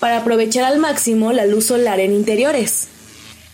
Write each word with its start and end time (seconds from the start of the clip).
para 0.00 0.18
aprovechar 0.18 0.64
al 0.64 0.78
máximo 0.78 1.32
la 1.32 1.46
luz 1.46 1.66
solar 1.66 2.00
en 2.00 2.12
interiores. 2.12 2.88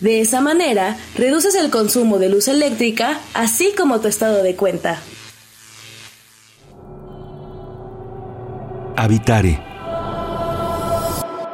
De 0.00 0.20
esa 0.20 0.40
manera, 0.40 0.96
reduces 1.16 1.54
el 1.54 1.70
consumo 1.70 2.18
de 2.18 2.28
luz 2.28 2.48
eléctrica, 2.48 3.20
así 3.34 3.74
como 3.76 4.00
tu 4.00 4.08
estado 4.08 4.42
de 4.42 4.54
cuenta. 4.54 5.00
Habitare. 8.96 9.75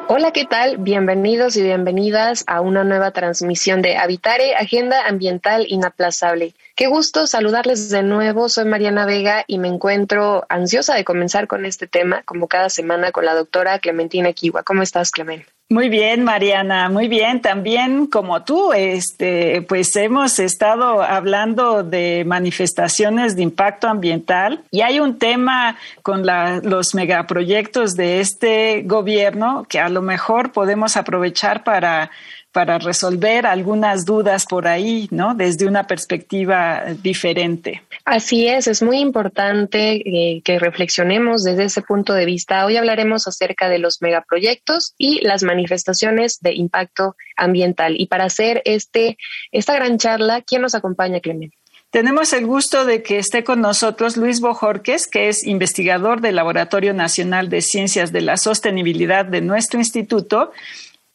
Hola, 0.09 0.33
¿qué 0.33 0.45
tal? 0.45 0.79
Bienvenidos 0.79 1.56
y 1.56 1.62
bienvenidas 1.62 2.45
a 2.48 2.60
una 2.60 2.83
nueva 2.83 3.12
transmisión 3.12 3.83
de 3.83 3.97
Habitare, 3.97 4.56
Agenda 4.56 5.06
Ambiental 5.06 5.65
Inaplazable. 5.69 6.55
Qué 6.74 6.88
gusto 6.88 7.27
saludarles 7.27 7.88
de 7.88 8.02
nuevo. 8.02 8.48
Soy 8.48 8.65
Mariana 8.65 9.07
Vega 9.07 9.45
y 9.46 9.59
me 9.59 9.69
encuentro 9.69 10.45
ansiosa 10.48 10.95
de 10.95 11.05
comenzar 11.05 11.46
con 11.46 11.65
este 11.65 11.87
tema, 11.87 12.23
como 12.24 12.48
cada 12.48 12.69
semana, 12.69 13.12
con 13.12 13.24
la 13.24 13.34
doctora 13.34 13.79
Clementina 13.79 14.33
Kiwa. 14.33 14.65
¿Cómo 14.65 14.83
estás, 14.83 15.12
Clement? 15.12 15.46
Muy 15.72 15.88
bien, 15.88 16.22
Mariana, 16.22 16.90
muy 16.90 17.08
bien. 17.08 17.40
También 17.40 18.06
como 18.06 18.42
tú, 18.44 18.74
este, 18.74 19.62
pues 19.62 19.96
hemos 19.96 20.38
estado 20.38 21.02
hablando 21.02 21.82
de 21.82 22.24
manifestaciones 22.26 23.37
de 23.37 23.42
impacto 23.45 23.88
ambiental 23.88 24.62
y 24.70 24.82
hay 24.82 25.01
un 25.01 25.18
tema 25.18 25.79
con 26.02 26.26
los 26.62 26.95
megaproyectos 26.95 27.96
de 27.96 28.20
este 28.20 28.82
gobierno 28.84 29.64
que 29.66 29.80
a 29.80 29.88
lo 29.88 30.02
mejor 30.02 30.52
podemos 30.52 30.98
aprovechar 30.98 31.64
para 31.64 32.10
para 32.52 32.78
resolver 32.78 33.46
algunas 33.46 34.04
dudas 34.04 34.46
por 34.46 34.68
ahí, 34.68 35.08
¿no? 35.10 35.34
Desde 35.34 35.66
una 35.66 35.86
perspectiva 35.86 36.84
diferente. 37.02 37.82
Así 38.04 38.46
es, 38.46 38.66
es 38.66 38.82
muy 38.82 38.98
importante 38.98 39.95
eh, 39.95 40.42
que 40.45 40.58
reflexionemos 40.58 41.45
desde 41.45 41.64
ese 41.64 41.82
punto 41.82 42.12
de 42.12 42.26
vista. 42.26 42.64
Hoy 42.66 42.76
hablaremos 42.76 43.26
acerca 43.26 43.70
de 43.70 43.78
los 43.78 44.02
megaproyectos 44.02 44.95
y 44.98 45.24
las 45.26 45.42
manifestaciones 45.42 46.40
de 46.40 46.52
impacto 46.54 47.16
ambiental. 47.36 47.95
Y 47.98 48.06
para 48.06 48.24
hacer 48.24 48.60
este, 48.66 49.16
esta 49.50 49.74
gran 49.74 49.96
charla, 49.98 50.42
¿quién 50.42 50.60
nos 50.62 50.74
acompaña, 50.74 51.20
Clemente? 51.20 51.56
Tenemos 51.90 52.32
el 52.32 52.46
gusto 52.46 52.86
de 52.86 53.02
que 53.02 53.18
esté 53.18 53.45
con 53.45 53.60
nosotros 53.60 54.16
Luis 54.16 54.40
Bojorques, 54.40 55.06
que 55.06 55.28
es 55.28 55.46
investigador 55.46 56.23
del 56.23 56.36
Laboratorio 56.36 56.95
Nacional 56.95 57.50
de 57.50 57.60
Ciencias 57.60 58.12
de 58.12 58.23
la 58.23 58.38
Sostenibilidad 58.38 59.26
de 59.26 59.42
nuestro 59.42 59.78
instituto 59.78 60.52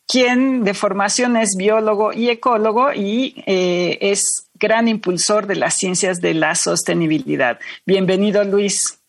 quien 0.08 0.64
de 0.64 0.74
formación 0.74 1.36
es 1.38 1.56
biólogo 1.58 2.14
y 2.14 2.30
ecólogo 2.30 2.94
y 2.94 3.44
eh, 3.46 3.98
es 4.02 4.50
gran 4.56 4.88
impulsor 4.88 5.46
de 5.48 5.56
las 5.56 5.76
ciencias 5.76 6.22
de 6.22 6.34
la 6.34 6.56
sostenibilidad. 6.56 7.60
Bienvenido, 7.86 8.44
Luis. 8.44 9.00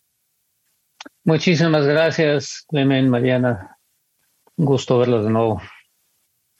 Muchísimas 1.24 1.86
gracias, 1.86 2.64
Clemen, 2.68 3.08
Mariana. 3.08 3.78
Un 4.56 4.66
gusto 4.66 4.98
verlos 4.98 5.24
de 5.24 5.30
nuevo. 5.30 5.62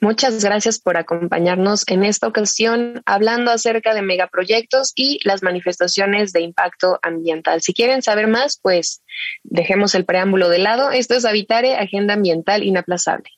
Muchas 0.01 0.45
gracias 0.45 0.79
por 0.79 0.97
acompañarnos 0.97 1.83
en 1.89 2.05
esta 2.05 2.29
ocasión 2.29 3.03
hablando 3.05 3.51
acerca 3.51 3.95
de 3.95 4.03
megaproyectos 4.03 4.93
y 4.95 5.19
las 5.25 5.43
manifestaciones 5.43 6.33
de 6.33 6.43
impacto 6.43 7.01
ambiental. 7.03 7.63
Si 7.63 7.75
quieren 7.75 8.03
saber 8.03 8.29
más, 8.29 8.61
pues 8.63 9.03
dejemos 9.43 9.97
el 9.97 10.05
preámbulo 10.05 10.49
de 10.49 10.59
lado. 10.59 10.93
Esto 10.93 11.15
es 11.15 11.25
Habitare, 11.25 11.75
Agenda 11.75 12.15
Ambiental 12.15 12.63
Inaplazable. 12.63 13.38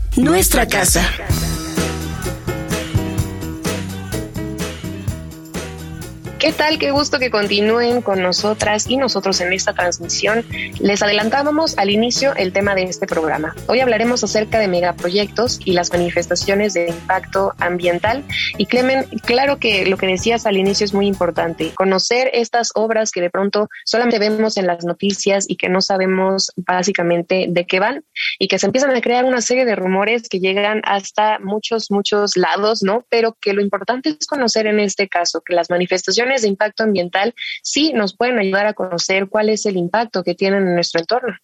nuestra 0.17 0.67
casa. 0.67 1.01
¿Qué 6.41 6.53
tal? 6.53 6.79
Qué 6.79 6.89
gusto 6.89 7.19
que 7.19 7.29
continúen 7.29 8.01
con 8.01 8.19
nosotras 8.19 8.89
y 8.89 8.97
nosotros 8.97 9.39
en 9.41 9.53
esta 9.53 9.73
transmisión. 9.73 10.43
Les 10.79 11.03
adelantábamos 11.03 11.77
al 11.77 11.91
inicio 11.91 12.33
el 12.35 12.51
tema 12.51 12.73
de 12.73 12.81
este 12.81 13.05
programa. 13.05 13.53
Hoy 13.67 13.79
hablaremos 13.79 14.23
acerca 14.23 14.57
de 14.57 14.67
megaproyectos 14.67 15.59
y 15.63 15.73
las 15.73 15.91
manifestaciones 15.91 16.73
de 16.73 16.89
impacto 16.89 17.53
ambiental. 17.59 18.23
Y 18.57 18.65
Clemen, 18.65 19.05
claro 19.23 19.59
que 19.59 19.85
lo 19.85 19.97
que 19.97 20.07
decías 20.07 20.47
al 20.47 20.57
inicio 20.57 20.83
es 20.83 20.95
muy 20.95 21.05
importante, 21.05 21.75
conocer 21.75 22.31
estas 22.33 22.71
obras 22.73 23.11
que 23.11 23.21
de 23.21 23.29
pronto 23.29 23.69
solamente 23.85 24.17
vemos 24.17 24.57
en 24.57 24.65
las 24.65 24.83
noticias 24.83 25.45
y 25.47 25.57
que 25.57 25.69
no 25.69 25.79
sabemos 25.79 26.53
básicamente 26.55 27.45
de 27.49 27.67
qué 27.67 27.79
van 27.79 28.03
y 28.39 28.47
que 28.47 28.57
se 28.57 28.65
empiezan 28.65 28.95
a 28.95 29.01
crear 29.01 29.25
una 29.25 29.41
serie 29.41 29.65
de 29.65 29.75
rumores 29.75 30.27
que 30.27 30.39
llegan 30.39 30.81
hasta 30.85 31.37
muchos, 31.37 31.91
muchos 31.91 32.35
lados, 32.35 32.81
¿no? 32.81 33.05
Pero 33.09 33.37
que 33.39 33.53
lo 33.53 33.61
importante 33.61 34.09
es 34.09 34.25
conocer 34.25 34.65
en 34.65 34.79
este 34.79 35.07
caso 35.07 35.43
que 35.45 35.53
las 35.53 35.69
manifestaciones 35.69 36.30
de 36.39 36.47
impacto 36.47 36.83
ambiental 36.83 37.33
sí 37.61 37.91
nos 37.93 38.15
pueden 38.15 38.39
ayudar 38.39 38.65
a 38.65 38.73
conocer 38.73 39.27
cuál 39.27 39.49
es 39.49 39.65
el 39.65 39.77
impacto 39.77 40.23
que 40.23 40.35
tienen 40.35 40.67
en 40.67 40.75
nuestro 40.75 41.01
entorno. 41.01 41.35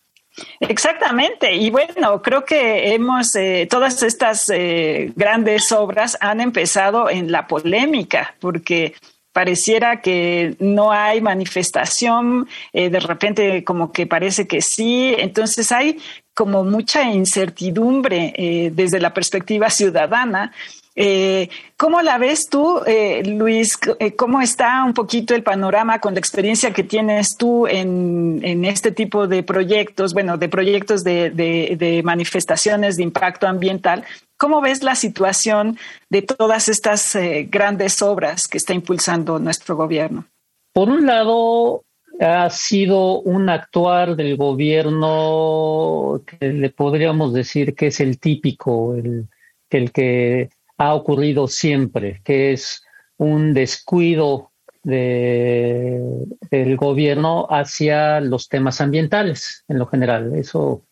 Exactamente. 0.59 1.55
Y 1.55 1.69
bueno, 1.69 2.21
creo 2.21 2.45
que 2.45 2.93
hemos, 2.93 3.35
eh, 3.35 3.67
todas 3.69 4.03
estas 4.03 4.49
eh, 4.49 5.11
grandes 5.15 5.71
obras 5.71 6.17
han 6.21 6.41
empezado 6.41 7.09
en 7.09 7.31
la 7.31 7.47
polémica, 7.47 8.35
porque 8.39 8.93
pareciera 9.31 10.01
que 10.01 10.55
no 10.59 10.91
hay 10.91 11.21
manifestación, 11.21 12.47
eh, 12.73 12.89
de 12.89 12.99
repente 12.99 13.63
como 13.63 13.91
que 13.91 14.07
parece 14.07 14.47
que 14.47 14.61
sí, 14.61 15.13
entonces 15.17 15.71
hay 15.71 15.99
como 16.33 16.63
mucha 16.63 17.03
incertidumbre 17.03 18.71
desde 18.71 18.99
la 18.99 19.11
perspectiva 19.11 19.71
ciudadana 19.71 20.51
eh, 20.99 21.49
¿Cómo 21.77 22.01
la 22.01 22.17
ves 22.17 22.49
tú, 22.49 22.81
eh, 22.87 23.21
Luis? 23.23 23.77
Eh, 23.99 24.15
¿Cómo 24.15 24.41
está 24.41 24.83
un 24.83 24.95
poquito 24.95 25.35
el 25.35 25.43
panorama 25.43 25.99
con 25.99 26.15
la 26.15 26.19
experiencia 26.19 26.73
que 26.73 26.83
tienes 26.83 27.37
tú 27.37 27.67
en, 27.67 28.65
este 28.65 28.91
tipo 28.91 29.27
de 29.27 29.43
proyectos, 29.43 30.15
bueno, 30.15 30.37
de 30.37 30.49
proyectos 30.49 31.03
de, 31.03 32.01
manifestaciones 32.03 32.97
de 32.97 33.03
impacto 33.03 33.45
ambiental? 33.45 34.05
¿Cómo 34.37 34.59
ves 34.59 34.81
la 34.81 34.95
situación 34.95 35.77
de 36.09 36.23
todas 36.23 36.67
estas 36.67 37.15
grandes 37.47 38.01
obras 38.01 38.47
que 38.47 38.57
está 38.57 38.73
impulsando 38.73 39.37
nuestro 39.37 39.75
gobierno? 39.75 40.25
Por 40.73 40.89
un 40.89 41.05
lado, 41.05 41.83
ha 42.19 42.49
sido 42.49 43.19
un 43.19 43.49
actuar 43.49 44.15
del 44.15 44.35
gobierno 44.35 46.23
que 46.25 46.47
le 46.47 46.71
podríamos 46.71 47.33
decir 47.33 47.75
que 47.75 47.87
es 47.87 47.99
el 47.99 48.17
típico, 48.17 48.95
el, 48.95 49.27
el 49.69 49.91
que 49.91 50.49
ha 50.77 50.93
ocurrido 50.93 51.47
siempre, 51.47 52.21
que 52.23 52.53
es 52.53 52.83
un 53.17 53.53
descuido 53.53 54.51
del 54.83 56.77
gobierno 56.77 57.47
hacia 57.49 58.21
los 58.21 58.47
temas 58.47 58.79
ambientales 58.79 59.65
en 59.67 59.79
lo 59.79 59.87
general. 59.87 60.33
Eso 60.35 60.83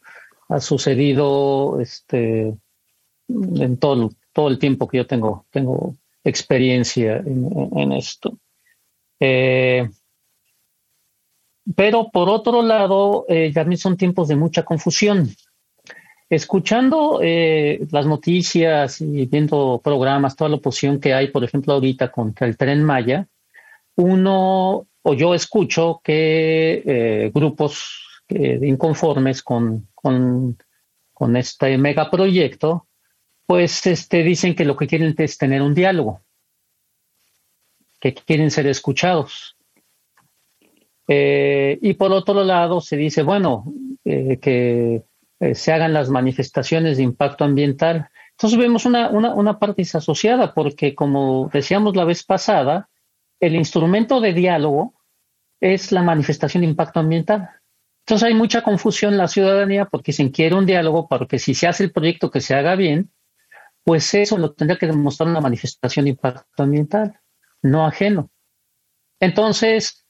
ha 0.49 0.59
sucedido 0.59 1.79
este, 1.79 2.53
en 3.29 3.77
todo, 3.77 4.11
todo 4.33 4.49
el 4.49 4.59
tiempo 4.59 4.87
que 4.87 4.97
yo 4.97 5.07
tengo, 5.07 5.45
tengo 5.49 5.95
experiencia 6.23 7.17
en, 7.17 7.91
esto. 7.93 8.37
Eh, 9.19 9.87
pero 11.75 12.09
por 12.11 12.29
otro 12.29 12.61
lado, 12.61 13.25
eh, 13.29 13.51
también 13.53 13.77
son 13.77 13.97
tiempos 13.97 14.27
de 14.27 14.35
mucha 14.35 14.63
confusión. 14.63 15.29
Escuchando 16.29 17.19
eh, 17.21 17.85
las 17.91 18.07
noticias 18.07 18.99
y 18.99 19.27
viendo 19.27 19.79
programas, 19.83 20.35
toda 20.35 20.49
la 20.49 20.55
oposición 20.55 20.99
que 20.99 21.13
hay, 21.13 21.27
por 21.27 21.43
ejemplo, 21.43 21.73
ahorita 21.73 22.11
contra 22.11 22.47
el 22.47 22.57
tren 22.57 22.83
Maya, 22.83 23.27
uno 23.95 24.87
o 25.03 25.13
yo 25.13 25.35
escucho 25.35 26.01
que 26.03 26.81
eh, 26.83 27.31
grupos 27.31 28.23
eh, 28.27 28.59
inconformes 28.63 29.43
con, 29.43 29.87
con, 29.93 30.57
con, 31.13 31.37
este 31.37 31.77
megaproyecto, 31.77 32.87
pues 33.45 33.85
este, 33.85 34.23
dicen 34.23 34.55
que 34.55 34.65
lo 34.65 34.75
que 34.75 34.87
quieren 34.87 35.13
es 35.15 35.37
tener 35.37 35.61
un 35.61 35.75
diálogo, 35.75 36.21
que 37.99 38.15
quieren 38.15 38.49
ser 38.49 38.65
escuchados. 38.65 39.55
Eh, 41.07 41.77
y 41.83 41.93
por 41.93 42.11
otro 42.11 42.43
lado 42.43 42.81
se 42.81 42.97
dice, 42.97 43.21
bueno, 43.21 43.71
que 44.03 45.03
eh, 45.39 45.55
se 45.55 45.71
hagan 45.71 45.93
las 45.93 46.09
manifestaciones 46.09 46.97
de 46.97 47.03
impacto 47.03 47.43
ambiental. 47.43 48.09
Entonces 48.31 48.59
vemos 48.59 48.85
una, 48.85 49.09
una, 49.09 49.33
una 49.33 49.59
parte 49.59 49.81
disasociada 49.81 50.53
porque, 50.53 50.95
como 50.95 51.49
decíamos 51.53 51.95
la 51.95 52.05
vez 52.05 52.23
pasada, 52.23 52.89
el 53.39 53.55
instrumento 53.55 54.21
de 54.21 54.33
diálogo 54.33 54.93
es 55.59 55.91
la 55.91 56.03
manifestación 56.03 56.61
de 56.61 56.69
impacto 56.69 56.99
ambiental. 56.99 57.49
Entonces 58.05 58.27
hay 58.27 58.33
mucha 58.35 58.61
confusión 58.61 59.13
en 59.13 59.17
la 59.17 59.27
ciudadanía 59.27 59.85
porque 59.85 60.13
se 60.13 60.29
quiere 60.31 60.55
un 60.55 60.65
diálogo, 60.65 61.07
porque 61.07 61.39
si 61.39 61.55
se 61.55 61.67
hace 61.67 61.83
el 61.83 61.91
proyecto 61.91 62.29
que 62.29 62.41
se 62.41 62.53
haga 62.53 62.75
bien, 62.75 63.11
pues 63.83 64.13
eso 64.13 64.37
lo 64.37 64.53
tendría 64.53 64.77
que 64.77 64.87
demostrar 64.87 65.29
una 65.29 65.41
manifestación 65.41 66.05
de 66.05 66.11
impacto 66.11 66.63
ambiental, 66.63 67.19
no 67.61 67.85
ajeno. 67.85 68.29
Entonces, 69.19 70.05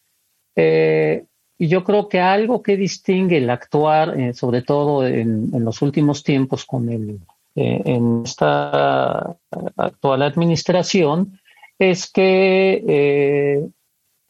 eh, 0.55 1.25
yo 1.57 1.83
creo 1.83 2.09
que 2.09 2.19
algo 2.19 2.61
que 2.61 2.77
distingue 2.77 3.37
el 3.37 3.49
actuar, 3.49 4.19
eh, 4.19 4.33
sobre 4.33 4.61
todo 4.61 5.05
en, 5.07 5.51
los 5.63 5.81
últimos 5.81 6.23
tiempos 6.23 6.65
con 6.65 6.89
el, 6.89 7.19
eh, 7.55 7.81
en 7.85 8.23
esta 8.25 9.35
actual 9.77 10.21
administración, 10.21 11.39
es 11.79 12.11
que 12.11 13.69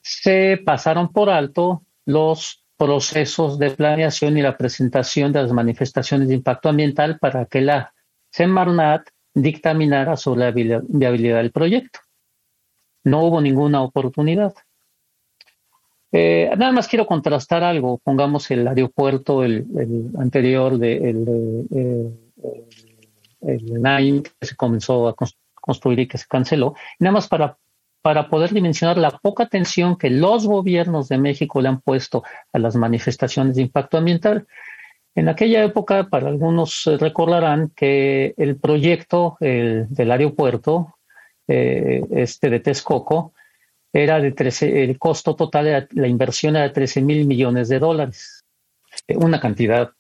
se 0.02 0.62
pasaron 0.64 1.12
por 1.12 1.30
alto 1.30 1.84
los 2.06 2.64
procesos 2.78 3.58
de 3.58 3.72
planeación 3.72 4.38
y 4.38 4.42
la 4.42 4.58
presentación 4.58 5.32
de 5.32 5.42
las 5.42 5.52
manifestaciones 5.52 6.28
de 6.28 6.36
impacto 6.36 6.70
ambiental 6.70 7.18
para 7.20 7.46
que 7.46 7.62
la 7.62 7.94
Semarnat 8.32 9.08
dictaminara 9.34 10.18
sobre 10.18 10.42
la 10.42 10.82
viabilidad 10.88 11.38
del 11.38 11.52
proyecto. 11.52 12.00
No 13.04 13.24
hubo 13.24 13.42
ninguna 13.42 13.82
oportunidad. 13.82 14.54
Eh, 16.18 16.50
nada 16.58 16.72
más 16.72 16.88
quiero 16.88 17.06
contrastar 17.06 17.62
algo. 17.62 17.98
Pongamos 17.98 18.50
el 18.50 18.66
aeropuerto, 18.66 19.44
el, 19.44 19.66
anterior, 20.18 20.78
de, 20.78 21.10
el, 21.10 22.18
el, 23.42 24.24
que 24.24 24.46
se 24.48 24.56
comenzó 24.56 25.10
a 25.10 25.16
construir 25.56 26.00
y 26.00 26.08
que 26.08 26.18
se 26.18 26.26
canceló. 26.26 26.74
Nada 27.00 27.12
más 27.12 27.28
para 27.28 27.58
para 28.02 28.30
poder 28.30 28.54
dimensionar 28.54 29.00
la 29.00 29.10
poca 29.10 29.46
atención 29.46 29.98
que 29.98 30.12
los 30.12 30.46
gobiernos 30.46 31.10
de 31.10 31.18
México 31.18 31.60
le 31.60 31.70
han 31.70 31.82
puesto 31.82 32.24
a 32.54 32.60
las 32.60 32.76
manifestaciones 32.76 33.56
de 33.56 33.64
impacto 33.64 33.98
ambiental. 33.98 34.46
En 35.16 35.28
aquella 35.28 35.64
época, 35.64 36.08
para 36.08 36.28
algunos 36.28 36.86
eh, 36.86 36.98
recordarán 36.98 37.72
que 37.76 38.36
el 38.38 38.58
proyecto 38.58 39.38
del 39.40 40.12
aeropuerto, 40.12 40.96
eh, 41.48 42.04
este 42.12 42.52
de 42.52 42.60
Texcoco, 42.60 43.34
era 44.04 44.20
de 44.20 44.32
13, 44.32 44.84
el 44.84 45.00
costo 45.00 45.36
total 45.36 45.66
de 45.66 45.88
la 45.92 46.08
inversión 46.08 46.56
era 46.56 46.66
de 46.66 46.74
13 46.74 47.02
mil 47.02 47.26
millones 47.26 47.70
de 47.70 47.80
dólares. 47.80 48.44
Una 49.08 49.40
cantidad 49.40 49.92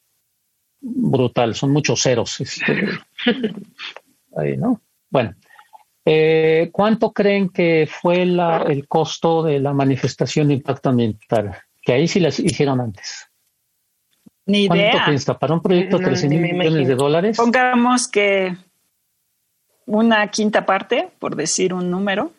brutal, 0.82 1.56
son 1.56 1.72
muchos 1.72 2.02
ceros. 2.02 2.42
Este, 2.42 2.90
ahí, 4.38 4.58
¿no? 4.58 4.82
Bueno, 5.10 5.36
eh, 6.06 6.70
¿Cuánto 6.72 7.12
creen 7.12 7.50
que 7.50 7.90
fue 7.90 8.22
el 8.22 8.88
costo 8.88 9.42
de 9.42 9.60
la 9.60 9.74
manifestación 9.74 10.50
de 10.50 10.56
impacto 10.56 10.90
ambiental? 10.90 11.58
Que 11.82 11.94
ahí 11.94 12.08
sí 12.08 12.20
las 12.20 12.40
hicieron 12.40 12.80
antes. 12.80 13.28
Ni 14.46 14.66
idea. 14.66 14.92
¿Cuánto 14.92 15.06
piensa? 15.08 15.40
Para 15.40 15.56
un 15.56 15.62
proyecto 15.62 15.98
de 15.98 16.06
13 16.06 16.30
mil 16.30 16.42
millones 16.54 16.88
de 16.88 16.96
dólares. 16.96 17.38
Pongamos 17.38 18.08
que 18.08 18.56
una 19.88 20.30
quinta 20.30 20.64
parte, 20.66 21.10
por 21.18 21.36
decir 21.36 21.74
un 21.74 21.90
número. 21.90 22.32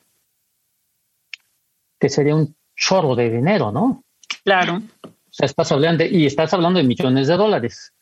Que 1.98 2.08
sería 2.08 2.34
un 2.34 2.56
chorro 2.74 3.14
de 3.14 3.30
dinero, 3.30 3.72
¿no? 3.72 4.04
Claro. 4.44 4.82
O 5.02 5.32
sea, 5.32 5.46
estás 5.46 5.72
hablando 5.72 6.04
y 6.04 6.26
estás 6.26 6.52
hablando 6.54 6.78
de 6.78 6.84
millones 6.84 7.28
de 7.28 7.36
dólares 7.36 7.92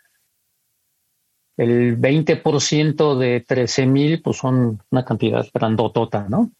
el 1.57 1.99
20% 2.01 3.17
de 3.17 3.41
13 3.41 3.87
mil, 3.87 4.23
pues 4.23 4.39
son 4.39 4.83
una 4.91 5.05
cantidad 5.05 5.47
grandotota, 5.53 6.27
¿no? 6.29 6.51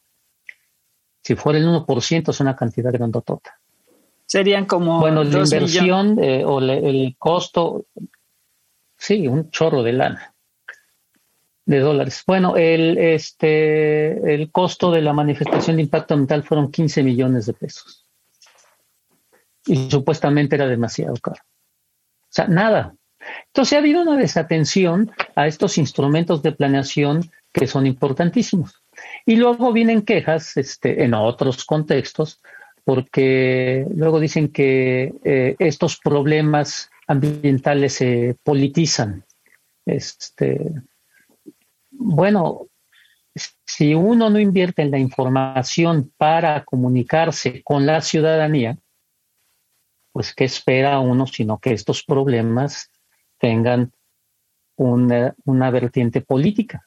Si 1.23 1.35
fuera 1.35 1.59
el 1.59 1.67
1%, 1.67 2.31
es 2.31 2.41
una 2.41 2.55
cantidad 2.55 2.93
grandotota. 2.93 3.59
Serían 4.27 4.67
como. 4.67 5.01
Bueno, 5.01 5.25
la 5.25 5.39
inversión 5.39 6.19
eh, 6.23 6.45
o 6.45 6.61
el 6.61 7.17
costo, 7.19 7.87
sí, 8.97 9.27
un 9.27 9.51
chorro 9.51 9.83
de 9.83 9.93
lana 9.93 10.34
de 11.67 11.81
dólares. 11.81 12.23
Bueno, 12.27 12.57
el, 12.57 12.99
este, 12.99 14.35
el 14.35 14.51
costo 14.51 14.91
de 14.91 15.03
la 15.03 15.13
manifestación 15.13 15.77
de 15.77 15.83
impacto 15.83 16.15
ambiental 16.15 16.43
fueron 16.43 16.71
15 16.71 17.03
millones 17.03 17.47
de 17.47 17.55
pesos. 17.55 18.07
Y 19.67 19.91
supuestamente 19.91 20.57
era 20.57 20.67
demasiado 20.67 21.15
caro. 21.17 21.43
O 21.43 22.29
sea, 22.35 22.49
nada, 22.49 22.95
entonces 23.47 23.75
ha 23.75 23.79
habido 23.79 24.03
una 24.03 24.17
desatención 24.17 25.11
a 25.35 25.47
estos 25.47 25.79
instrumentos 25.79 26.43
de 26.43 26.53
planeación 26.53 27.31
que 27.53 27.67
son 27.67 27.87
importantísimos. 27.87 28.83
Y 29.27 29.37
luego 29.37 29.73
vienen 29.73 30.03
quejas 30.03 30.57
este, 30.57 31.05
en 31.05 31.15
otros 31.15 31.65
contextos, 31.65 32.41
porque 32.85 33.87
luego 33.95 34.21
dicen 34.21 34.49
que 34.49 35.15
eh, 35.25 35.57
estos 35.59 35.99
problemas 35.99 36.91
ambientales 37.07 37.95
se 37.95 38.37
politizan. 38.43 39.25
Este, 39.87 40.71
bueno, 41.99 42.67
si 43.67 43.95
uno 43.95 44.31
no 44.31 44.39
invierte 44.39 44.83
en 44.83 44.91
la 44.91 44.99
información 44.99 46.13
para 46.17 46.65
comunicarse 46.65 47.63
con 47.63 47.87
la 47.87 48.01
ciudadanía, 48.01 48.79
pues 50.13 50.35
¿qué 50.35 50.45
espera 50.45 51.01
uno 51.01 51.27
sino 51.27 51.59
que 51.59 51.73
estos 51.73 52.05
problemas 52.05 52.91
tengan 53.39 53.93
una, 54.77 55.35
una 55.45 55.71
vertiente 55.71 56.21
política. 56.21 56.87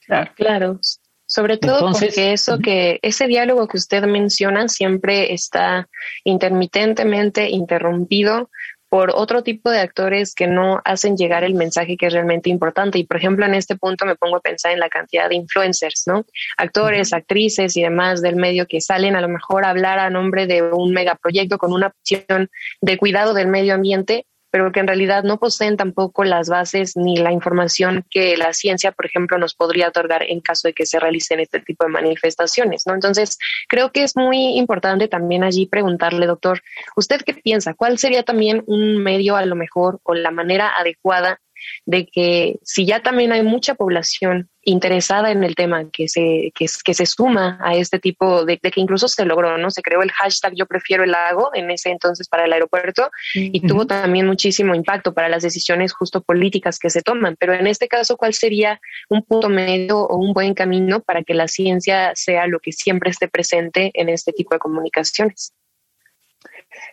Claro, 0.00 0.32
claro. 0.34 0.80
Sobre 1.26 1.58
todo 1.58 1.92
porque 1.92 2.32
eso 2.32 2.58
que 2.58 2.98
ese 3.02 3.26
diálogo 3.26 3.68
que 3.68 3.76
usted 3.76 4.04
menciona 4.04 4.68
siempre 4.68 5.34
está 5.34 5.88
intermitentemente 6.24 7.50
interrumpido 7.50 8.50
por 8.88 9.12
otro 9.14 9.42
tipo 9.42 9.70
de 9.70 9.80
actores 9.80 10.34
que 10.34 10.46
no 10.46 10.80
hacen 10.84 11.16
llegar 11.16 11.44
el 11.44 11.54
mensaje 11.54 11.96
que 11.96 12.06
es 12.06 12.12
realmente 12.12 12.50
importante. 12.50 12.98
Y 12.98 13.04
por 13.04 13.18
ejemplo, 13.18 13.44
en 13.44 13.54
este 13.54 13.76
punto 13.76 14.06
me 14.06 14.16
pongo 14.16 14.36
a 14.36 14.40
pensar 14.40 14.72
en 14.72 14.80
la 14.80 14.88
cantidad 14.88 15.28
de 15.28 15.36
influencers, 15.36 16.04
¿no? 16.06 16.24
Actores, 16.56 17.12
actrices 17.12 17.76
y 17.76 17.82
demás 17.82 18.22
del 18.22 18.36
medio 18.36 18.66
que 18.66 18.80
salen 18.80 19.16
a 19.16 19.20
lo 19.20 19.28
mejor 19.28 19.64
a 19.64 19.70
hablar 19.70 19.98
a 19.98 20.10
nombre 20.10 20.46
de 20.46 20.62
un 20.62 20.92
megaproyecto 20.92 21.58
con 21.58 21.72
una 21.72 21.88
opción 21.88 22.48
de 22.80 22.98
cuidado 22.98 23.34
del 23.34 23.48
medio 23.48 23.74
ambiente, 23.74 24.26
pero 24.50 24.72
que 24.72 24.80
en 24.80 24.86
realidad 24.86 25.24
no 25.24 25.38
poseen 25.38 25.76
tampoco 25.76 26.24
las 26.24 26.48
bases 26.48 26.96
ni 26.96 27.16
la 27.16 27.32
información 27.32 28.04
que 28.10 28.36
la 28.36 28.52
ciencia, 28.52 28.92
por 28.92 29.06
ejemplo, 29.06 29.38
nos 29.38 29.54
podría 29.54 29.88
otorgar 29.88 30.22
en 30.22 30.40
caso 30.40 30.68
de 30.68 30.74
que 30.74 30.86
se 30.86 30.98
realicen 30.98 31.40
este 31.40 31.60
tipo 31.60 31.84
de 31.84 31.90
manifestaciones, 31.90 32.86
¿no? 32.86 32.94
Entonces, 32.94 33.38
creo 33.68 33.92
que 33.92 34.02
es 34.02 34.16
muy 34.16 34.56
importante 34.58 35.08
también 35.08 35.44
allí 35.44 35.66
preguntarle, 35.66 36.26
doctor, 36.26 36.62
¿usted 36.96 37.20
qué 37.22 37.34
piensa? 37.34 37.74
¿Cuál 37.74 37.98
sería 37.98 38.22
también 38.22 38.62
un 38.66 39.02
medio 39.02 39.36
a 39.36 39.44
lo 39.44 39.54
mejor 39.54 40.00
o 40.02 40.14
la 40.14 40.30
manera 40.30 40.76
adecuada 40.78 41.40
de 41.86 42.06
que 42.06 42.58
si 42.62 42.86
ya 42.86 43.02
también 43.02 43.32
hay 43.32 43.42
mucha 43.42 43.74
población 43.74 44.50
interesada 44.62 45.30
en 45.30 45.44
el 45.44 45.54
tema 45.54 45.88
que 45.90 46.08
se, 46.08 46.52
que, 46.54 46.66
que 46.84 46.94
se 46.94 47.06
suma 47.06 47.58
a 47.62 47.74
este 47.74 47.98
tipo 47.98 48.44
de, 48.44 48.58
que 48.58 48.80
incluso 48.80 49.08
se 49.08 49.24
logró, 49.24 49.56
¿no? 49.56 49.70
Se 49.70 49.80
creó 49.80 50.02
el 50.02 50.12
hashtag 50.12 50.54
yo 50.54 50.66
prefiero 50.66 51.04
el 51.04 51.12
lago 51.12 51.50
en 51.54 51.70
ese 51.70 51.90
entonces 51.90 52.28
para 52.28 52.44
el 52.44 52.52
aeropuerto 52.52 53.10
y 53.34 53.60
tuvo 53.66 53.86
también 53.86 54.26
muchísimo 54.26 54.74
impacto 54.74 55.14
para 55.14 55.30
las 55.30 55.42
decisiones 55.42 55.94
justo 55.94 56.22
políticas 56.22 56.78
que 56.78 56.90
se 56.90 57.00
toman. 57.02 57.36
Pero 57.38 57.54
en 57.54 57.66
este 57.66 57.88
caso, 57.88 58.16
¿cuál 58.18 58.34
sería 58.34 58.80
un 59.08 59.22
punto 59.22 59.48
medio 59.48 60.00
o 60.00 60.16
un 60.16 60.34
buen 60.34 60.52
camino 60.52 61.00
para 61.00 61.22
que 61.22 61.32
la 61.32 61.48
ciencia 61.48 62.12
sea 62.14 62.46
lo 62.46 62.60
que 62.60 62.72
siempre 62.72 63.10
esté 63.10 63.28
presente 63.28 63.90
en 63.94 64.10
este 64.10 64.32
tipo 64.32 64.54
de 64.54 64.58
comunicaciones? 64.58 65.54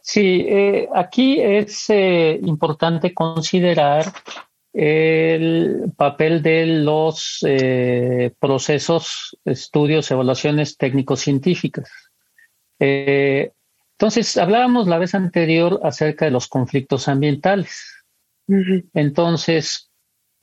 Sí, 0.01 0.45
eh, 0.47 0.87
aquí 0.93 1.41
es 1.41 1.89
eh, 1.89 2.39
importante 2.43 3.13
considerar 3.13 4.05
el 4.77 5.93
papel 5.95 6.41
de 6.41 6.65
los 6.65 7.39
eh, 7.47 8.33
procesos, 8.39 9.37
estudios, 9.45 10.11
evaluaciones 10.11 10.75
técnico-científicas. 10.77 11.89
Eh, 12.79 13.51
entonces, 13.93 14.35
hablábamos 14.35 14.87
la 14.87 14.97
vez 14.97 15.15
anterior 15.15 15.79
acerca 15.83 16.25
de 16.25 16.31
los 16.31 16.49
conflictos 16.49 17.07
ambientales. 17.07 18.03
Entonces, 18.93 19.89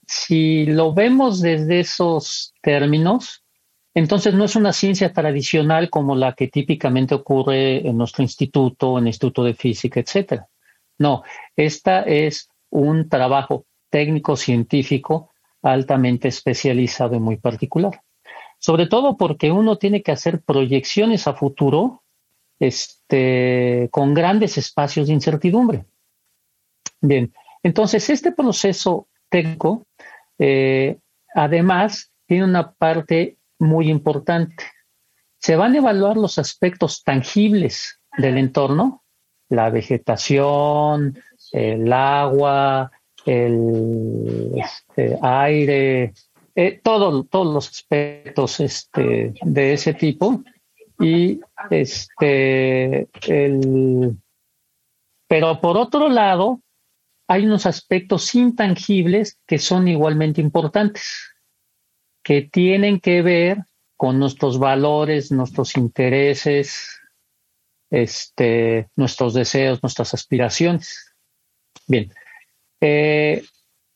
si 0.06 0.64
lo 0.64 0.94
vemos 0.94 1.42
desde 1.42 1.80
esos 1.80 2.54
términos, 2.62 3.44
entonces 3.94 4.32
no 4.32 4.44
es 4.44 4.56
una 4.56 4.72
ciencia 4.72 5.12
tradicional 5.12 5.90
como 5.90 6.16
la 6.16 6.32
que 6.32 6.48
típicamente 6.48 7.14
ocurre 7.14 7.86
en 7.86 7.98
nuestro 7.98 8.22
instituto, 8.22 8.96
en 8.96 9.04
el 9.04 9.08
Instituto 9.08 9.44
de 9.44 9.52
Física, 9.52 10.00
etcétera. 10.00 10.48
No, 10.96 11.22
esta 11.54 12.00
es 12.04 12.48
un 12.70 13.10
trabajo 13.10 13.66
técnico 13.92 14.36
científico 14.36 15.30
altamente 15.62 16.28
especializado 16.28 17.14
y 17.14 17.20
muy 17.20 17.36
particular. 17.36 18.02
Sobre 18.58 18.86
todo 18.86 19.16
porque 19.16 19.52
uno 19.52 19.76
tiene 19.76 20.02
que 20.02 20.12
hacer 20.12 20.40
proyecciones 20.40 21.28
a 21.28 21.34
futuro 21.34 22.02
este, 22.58 23.88
con 23.92 24.14
grandes 24.14 24.56
espacios 24.56 25.08
de 25.08 25.12
incertidumbre. 25.12 25.84
Bien, 27.00 27.32
entonces 27.62 28.08
este 28.08 28.32
proceso 28.32 29.08
técnico, 29.28 29.86
eh, 30.38 30.98
además, 31.34 32.12
tiene 32.26 32.44
una 32.44 32.72
parte 32.72 33.36
muy 33.58 33.90
importante. 33.90 34.64
Se 35.38 35.56
van 35.56 35.74
a 35.74 35.78
evaluar 35.78 36.16
los 36.16 36.38
aspectos 36.38 37.02
tangibles 37.02 38.00
del 38.16 38.38
entorno, 38.38 39.02
la 39.48 39.70
vegetación, 39.70 41.18
el 41.50 41.92
agua, 41.92 42.91
el 43.24 44.52
este, 44.56 45.18
aire, 45.22 46.12
eh, 46.54 46.80
todos 46.82 47.26
los 47.32 47.68
aspectos 47.68 48.60
este, 48.60 49.34
de 49.40 49.72
ese 49.72 49.94
tipo. 49.94 50.42
Y 51.00 51.40
este, 51.70 53.08
el, 53.26 54.16
pero 55.26 55.60
por 55.60 55.76
otro 55.76 56.08
lado, 56.08 56.60
hay 57.26 57.46
unos 57.46 57.66
aspectos 57.66 58.34
intangibles 58.34 59.38
que 59.46 59.58
son 59.58 59.88
igualmente 59.88 60.40
importantes, 60.40 61.32
que 62.22 62.42
tienen 62.42 63.00
que 63.00 63.22
ver 63.22 63.64
con 63.96 64.18
nuestros 64.18 64.58
valores, 64.58 65.32
nuestros 65.32 65.76
intereses, 65.76 67.00
este, 67.90 68.88
nuestros 68.96 69.34
deseos, 69.34 69.82
nuestras 69.82 70.12
aspiraciones. 70.12 71.14
Bien, 71.86 72.12
eh, 72.82 73.44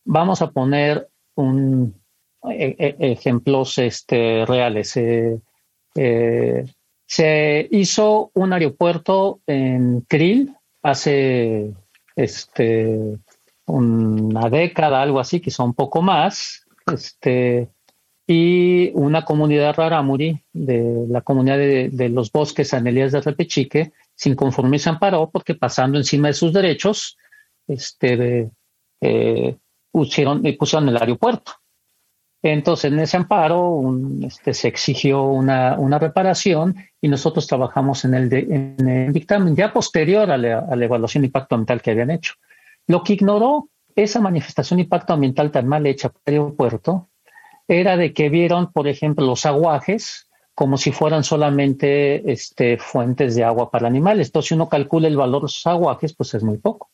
vamos 0.05 0.41
a 0.41 0.49
poner 0.49 1.09
un, 1.35 1.93
e, 2.49 2.75
e, 2.79 3.11
ejemplos 3.11 3.77
este, 3.77 4.45
reales. 4.45 4.95
Eh, 4.95 5.37
eh, 5.95 6.65
se 7.05 7.67
hizo 7.69 8.31
un 8.33 8.53
aeropuerto 8.53 9.41
en 9.45 10.01
Krill 10.07 10.55
hace 10.81 11.73
este, 12.15 13.17
una 13.65 14.49
década, 14.49 15.01
algo 15.01 15.19
así, 15.19 15.41
quizá 15.41 15.63
un 15.63 15.73
poco 15.73 16.01
más, 16.01 16.65
este, 16.91 17.69
y 18.25 18.91
una 18.93 19.25
comunidad 19.25 19.75
rarámuri 19.75 20.43
de 20.53 21.05
la 21.09 21.21
comunidad 21.21 21.57
de, 21.57 22.09
los 22.09 22.31
bosques 22.31 22.73
Anelías 22.73 23.11
de 23.11 23.21
Repechique, 23.21 23.91
sin 24.15 24.35
se 24.79 24.89
amparó 24.89 25.29
porque 25.29 25.55
pasando 25.55 25.97
encima 25.97 26.29
de 26.29 26.33
sus 26.33 26.53
derechos, 26.53 27.17
este, 27.67 28.49
eh, 29.01 29.57
pusieron, 29.91 30.43
pusieron 30.57 30.89
el 30.89 30.97
aeropuerto. 30.97 31.53
Entonces, 32.43 32.91
en 32.91 32.99
ese 32.99 33.17
amparo 33.17 33.81
este, 34.21 34.53
se 34.53 34.67
exigió 34.67 35.23
una, 35.23 35.75
una, 35.77 35.97
reparación 35.97 36.75
y 37.01 37.07
nosotros 37.07 37.47
trabajamos 37.47 38.05
en 38.05 38.13
el, 38.13 38.33
en 38.33 38.87
el 38.87 39.13
dictamen 39.13 39.55
ya 39.55 39.73
posterior 39.73 40.29
a 40.29 40.37
la, 40.37 40.85
evaluación 40.85 41.23
de 41.23 41.27
impacto 41.27 41.55
ambiental 41.55 41.81
que 41.81 41.91
habían 41.91 42.11
hecho. 42.11 42.35
Lo 42.85 43.03
que 43.03 43.13
ignoró 43.13 43.69
esa 43.95 44.21
manifestación 44.21 44.77
de 44.77 44.83
impacto 44.83 45.13
ambiental 45.13 45.51
tan 45.51 45.67
mal 45.67 45.85
hecha 45.87 46.09
por 46.09 46.21
el 46.25 46.33
aeropuerto 46.35 47.09
era 47.67 47.97
de 47.97 48.13
que 48.13 48.29
vieron, 48.29 48.71
por 48.71 48.87
ejemplo, 48.87 49.25
los 49.25 49.45
aguajes 49.45 50.29
como 50.53 50.77
si 50.77 50.91
fueran 50.91 51.23
solamente 51.23 52.31
este, 52.31 52.77
fuentes 52.77 53.35
de 53.35 53.43
agua 53.43 53.69
para 53.69 53.87
animales. 53.87 54.27
Entonces, 54.27 54.49
si 54.49 54.55
uno 54.55 54.69
calcula 54.69 55.07
el 55.07 55.17
valor 55.17 55.41
de 55.41 55.47
esos 55.47 55.67
aguajes, 55.67 56.15
pues 56.15 56.33
es 56.33 56.43
muy 56.43 56.57
poco. 56.57 56.89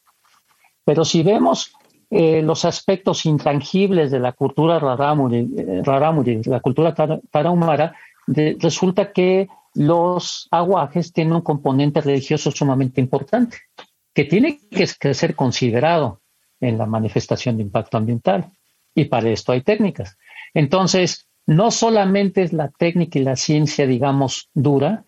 Pero 0.84 1.06
si 1.06 1.24
vemos 1.24 1.74
eh, 2.16 2.44
los 2.44 2.64
aspectos 2.64 3.26
intangibles 3.26 4.12
de 4.12 4.20
la 4.20 4.34
cultura 4.34 4.78
rarámuri, 4.78 5.52
eh, 5.58 5.82
la 6.46 6.60
cultura 6.60 6.94
tarahumara, 6.94 7.96
resulta 8.28 9.12
que 9.12 9.48
los 9.74 10.48
aguajes 10.52 11.12
tienen 11.12 11.34
un 11.34 11.42
componente 11.42 12.02
religioso 12.02 12.52
sumamente 12.52 13.02
importante, 13.02 13.58
que 14.14 14.26
tiene 14.26 14.60
que 14.70 14.86
ser 14.86 15.36
considerado 15.36 16.22
en 16.62 16.78
la 16.78 16.86
manifestación 16.86 17.58
de 17.58 17.64
impacto 17.64 17.98
ambiental. 17.98 18.52
Y 18.94 19.06
para 19.06 19.30
esto 19.30 19.52
hay 19.52 19.62
técnicas. 19.62 20.16
Entonces, 20.54 21.28
no 21.48 21.72
solamente 21.72 22.44
es 22.44 22.54
la 22.54 22.70
técnica 22.70 23.18
y 23.18 23.24
la 23.24 23.36
ciencia, 23.36 23.88
digamos, 23.88 24.50
dura, 24.54 25.04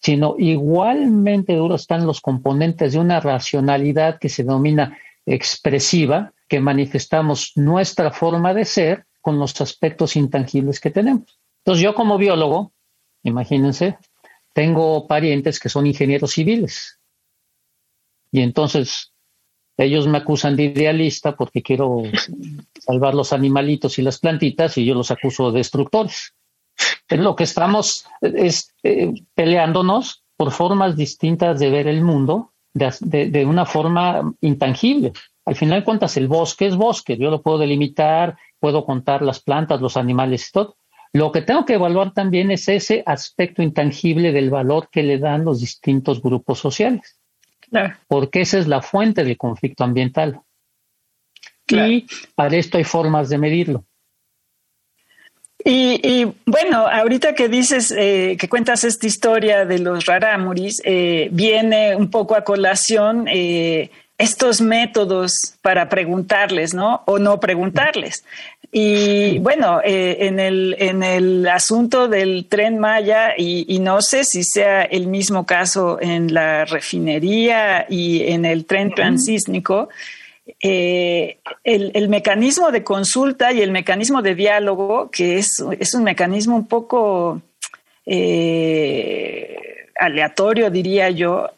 sino 0.00 0.34
igualmente 0.36 1.54
duros 1.54 1.82
están 1.82 2.06
los 2.06 2.20
componentes 2.20 2.92
de 2.92 2.98
una 2.98 3.20
racionalidad 3.20 4.18
que 4.18 4.28
se 4.28 4.42
denomina 4.42 4.98
expresiva, 5.26 6.32
que 6.48 6.60
manifestamos 6.60 7.52
nuestra 7.56 8.10
forma 8.10 8.54
de 8.54 8.64
ser 8.64 9.06
con 9.20 9.38
los 9.38 9.60
aspectos 9.60 10.16
intangibles 10.16 10.80
que 10.80 10.90
tenemos. 10.90 11.40
Entonces 11.58 11.82
yo 11.82 11.94
como 11.94 12.18
biólogo, 12.18 12.72
imagínense, 13.22 13.98
tengo 14.52 15.06
parientes 15.06 15.58
que 15.58 15.68
son 15.68 15.86
ingenieros 15.86 16.32
civiles. 16.32 17.00
Y 18.30 18.42
entonces 18.42 19.12
ellos 19.76 20.06
me 20.06 20.18
acusan 20.18 20.56
de 20.56 20.64
idealista 20.64 21.36
porque 21.36 21.62
quiero 21.62 22.02
salvar 22.78 23.14
los 23.14 23.32
animalitos 23.32 23.98
y 23.98 24.02
las 24.02 24.18
plantitas 24.18 24.78
y 24.78 24.84
yo 24.84 24.94
los 24.94 25.10
acuso 25.10 25.50
de 25.50 25.58
destructores. 25.58 26.34
Es 27.08 27.18
lo 27.18 27.36
que 27.36 27.44
estamos 27.44 28.06
es, 28.20 28.74
eh, 28.82 29.12
peleándonos 29.34 30.24
por 30.36 30.50
formas 30.50 30.96
distintas 30.96 31.58
de 31.60 31.70
ver 31.70 31.86
el 31.86 32.02
mundo 32.02 32.53
de, 32.74 33.46
una 33.46 33.64
forma 33.64 34.34
intangible. 34.40 35.12
Al 35.46 35.56
final 35.56 35.80
de 35.80 35.84
cuentas, 35.84 36.16
el 36.16 36.28
bosque 36.28 36.66
es 36.66 36.76
bosque. 36.76 37.16
Yo 37.16 37.30
lo 37.30 37.42
puedo 37.42 37.58
delimitar, 37.58 38.36
puedo 38.58 38.84
contar 38.84 39.22
las 39.22 39.40
plantas, 39.40 39.80
los 39.80 39.96
animales 39.96 40.48
y 40.48 40.52
todo. 40.52 40.76
Lo 41.12 41.30
que 41.30 41.42
tengo 41.42 41.64
que 41.64 41.74
evaluar 41.74 42.12
también 42.12 42.50
es 42.50 42.68
ese 42.68 43.02
aspecto 43.06 43.62
intangible 43.62 44.32
del 44.32 44.50
valor 44.50 44.88
que 44.90 45.02
le 45.02 45.18
dan 45.18 45.44
los 45.44 45.60
distintos 45.60 46.20
grupos 46.20 46.58
sociales 46.58 47.18
porque 48.08 48.42
esa 48.42 48.58
es 48.58 48.66
la 48.66 48.82
fuente 48.82 49.24
del 49.24 49.36
conflicto 49.36 49.84
ambiental. 49.84 50.40
Y 51.66 52.06
para 52.34 52.56
esto 52.56 52.78
hay 52.78 52.84
formas 52.84 53.28
de 53.28 53.38
medirlo. 53.38 53.86
Y, 55.66 56.26
bueno, 56.44 56.86
ahorita 56.86 57.34
que 57.34 57.48
dices, 57.48 57.90
eh, 57.96 58.36
que 58.38 58.50
cuentas 58.50 58.84
esta 58.84 59.06
historia 59.06 59.64
de 59.64 59.78
los 59.78 60.04
rarámuris, 60.04 60.82
eh, 60.84 61.28
viene 61.32 61.96
un 61.96 62.10
poco 62.10 62.36
a 62.36 62.44
colación 62.44 63.26
eh, 63.28 63.90
estos 64.18 64.60
métodos 64.60 65.54
para 65.62 65.88
preguntarles, 65.88 66.74
¿no? 66.74 67.02
O 67.06 67.18
no 67.18 67.40
preguntarles. 67.40 68.24
Y 68.76 69.38
bueno, 69.38 69.80
eh, 69.84 70.16
en, 70.26 70.40
el, 70.40 70.74
en 70.80 71.04
el 71.04 71.46
asunto 71.46 72.08
del 72.08 72.46
tren 72.48 72.80
Maya, 72.80 73.34
y, 73.38 73.78
no 73.78 74.02
sé 74.02 74.24
si 74.24 74.42
sea 74.42 74.82
el 74.82 75.06
mismo 75.06 75.46
caso 75.46 75.98
en 76.00 76.34
la 76.34 76.64
refinería 76.64 77.86
y 77.88 78.22
en 78.32 78.44
el 78.44 78.66
tren 78.66 78.90
transísnico, 78.92 79.88
eh, 80.60 81.38
el, 81.62 82.08
mecanismo 82.08 82.70
de 82.70 82.84
consulta 82.84 83.52
y 83.52 83.62
el 83.62 83.70
mecanismo 83.70 84.22
de 84.22 84.34
diálogo, 84.34 85.10
que 85.10 85.38
es, 85.38 85.64
es 85.78 85.94
un 85.94 86.04
mecanismo 86.04 86.56
un 86.56 86.66
poco 86.66 87.40
eh, 88.04 89.56
aleatorio, 89.98 90.70
diría 90.70 91.10
yo, 91.10 91.50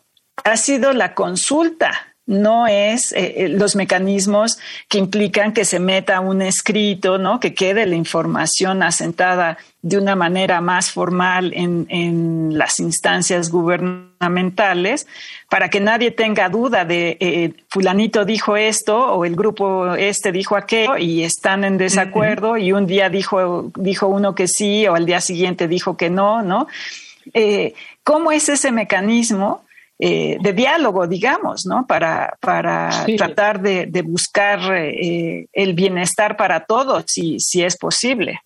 ha 0.44 0.56
sido 0.56 0.92
la 0.92 1.14
consulta 1.14 2.15
no 2.26 2.66
es 2.66 3.12
eh, 3.12 3.44
eh, 3.44 3.48
los 3.48 3.76
mecanismos 3.76 4.58
que 4.88 4.98
implican 4.98 5.52
que 5.52 5.64
se 5.64 5.78
meta 5.78 6.18
un 6.20 6.42
escrito, 6.42 7.18
¿no? 7.18 7.38
Que 7.38 7.54
quede 7.54 7.86
la 7.86 7.94
información 7.94 8.82
asentada 8.82 9.58
de 9.80 9.98
una 9.98 10.16
manera 10.16 10.60
más 10.60 10.90
formal 10.90 11.52
en, 11.54 11.86
en 11.88 12.58
las 12.58 12.80
instancias 12.80 13.50
gubernamentales 13.50 15.06
para 15.48 15.70
que 15.70 15.78
nadie 15.78 16.10
tenga 16.10 16.48
duda 16.48 16.84
de 16.84 17.16
eh, 17.20 17.52
fulanito 17.68 18.24
dijo 18.24 18.56
esto 18.56 19.14
o 19.14 19.24
el 19.24 19.36
grupo 19.36 19.94
este 19.94 20.32
dijo 20.32 20.56
aquello 20.56 20.96
y 20.96 21.22
están 21.22 21.62
en 21.62 21.78
desacuerdo 21.78 22.56
y 22.56 22.72
un 22.72 22.88
día 22.88 23.08
dijo, 23.08 23.70
dijo 23.76 24.08
uno 24.08 24.34
que 24.34 24.48
sí 24.48 24.88
o 24.88 24.96
al 24.96 25.06
día 25.06 25.20
siguiente 25.20 25.68
dijo 25.68 25.96
que 25.96 26.10
no, 26.10 26.42
¿no? 26.42 26.66
¿Cómo 28.02 28.32
es 28.32 28.48
ese 28.48 28.72
mecanismo 28.72 29.65
eh, 29.98 30.36
de 30.40 30.52
diálogo, 30.52 31.06
digamos, 31.06 31.64
¿no? 31.64 31.86
Para, 31.86 32.36
para 32.40 32.90
tratar 33.16 33.62
de, 33.62 34.02
buscar 34.02 34.60
eh, 34.74 35.46
el 35.52 35.74
bienestar 35.74 36.36
para 36.36 36.66
todos, 36.66 37.04
si, 37.06 37.40
si 37.40 37.62
es 37.62 37.76
posible. 37.78 38.40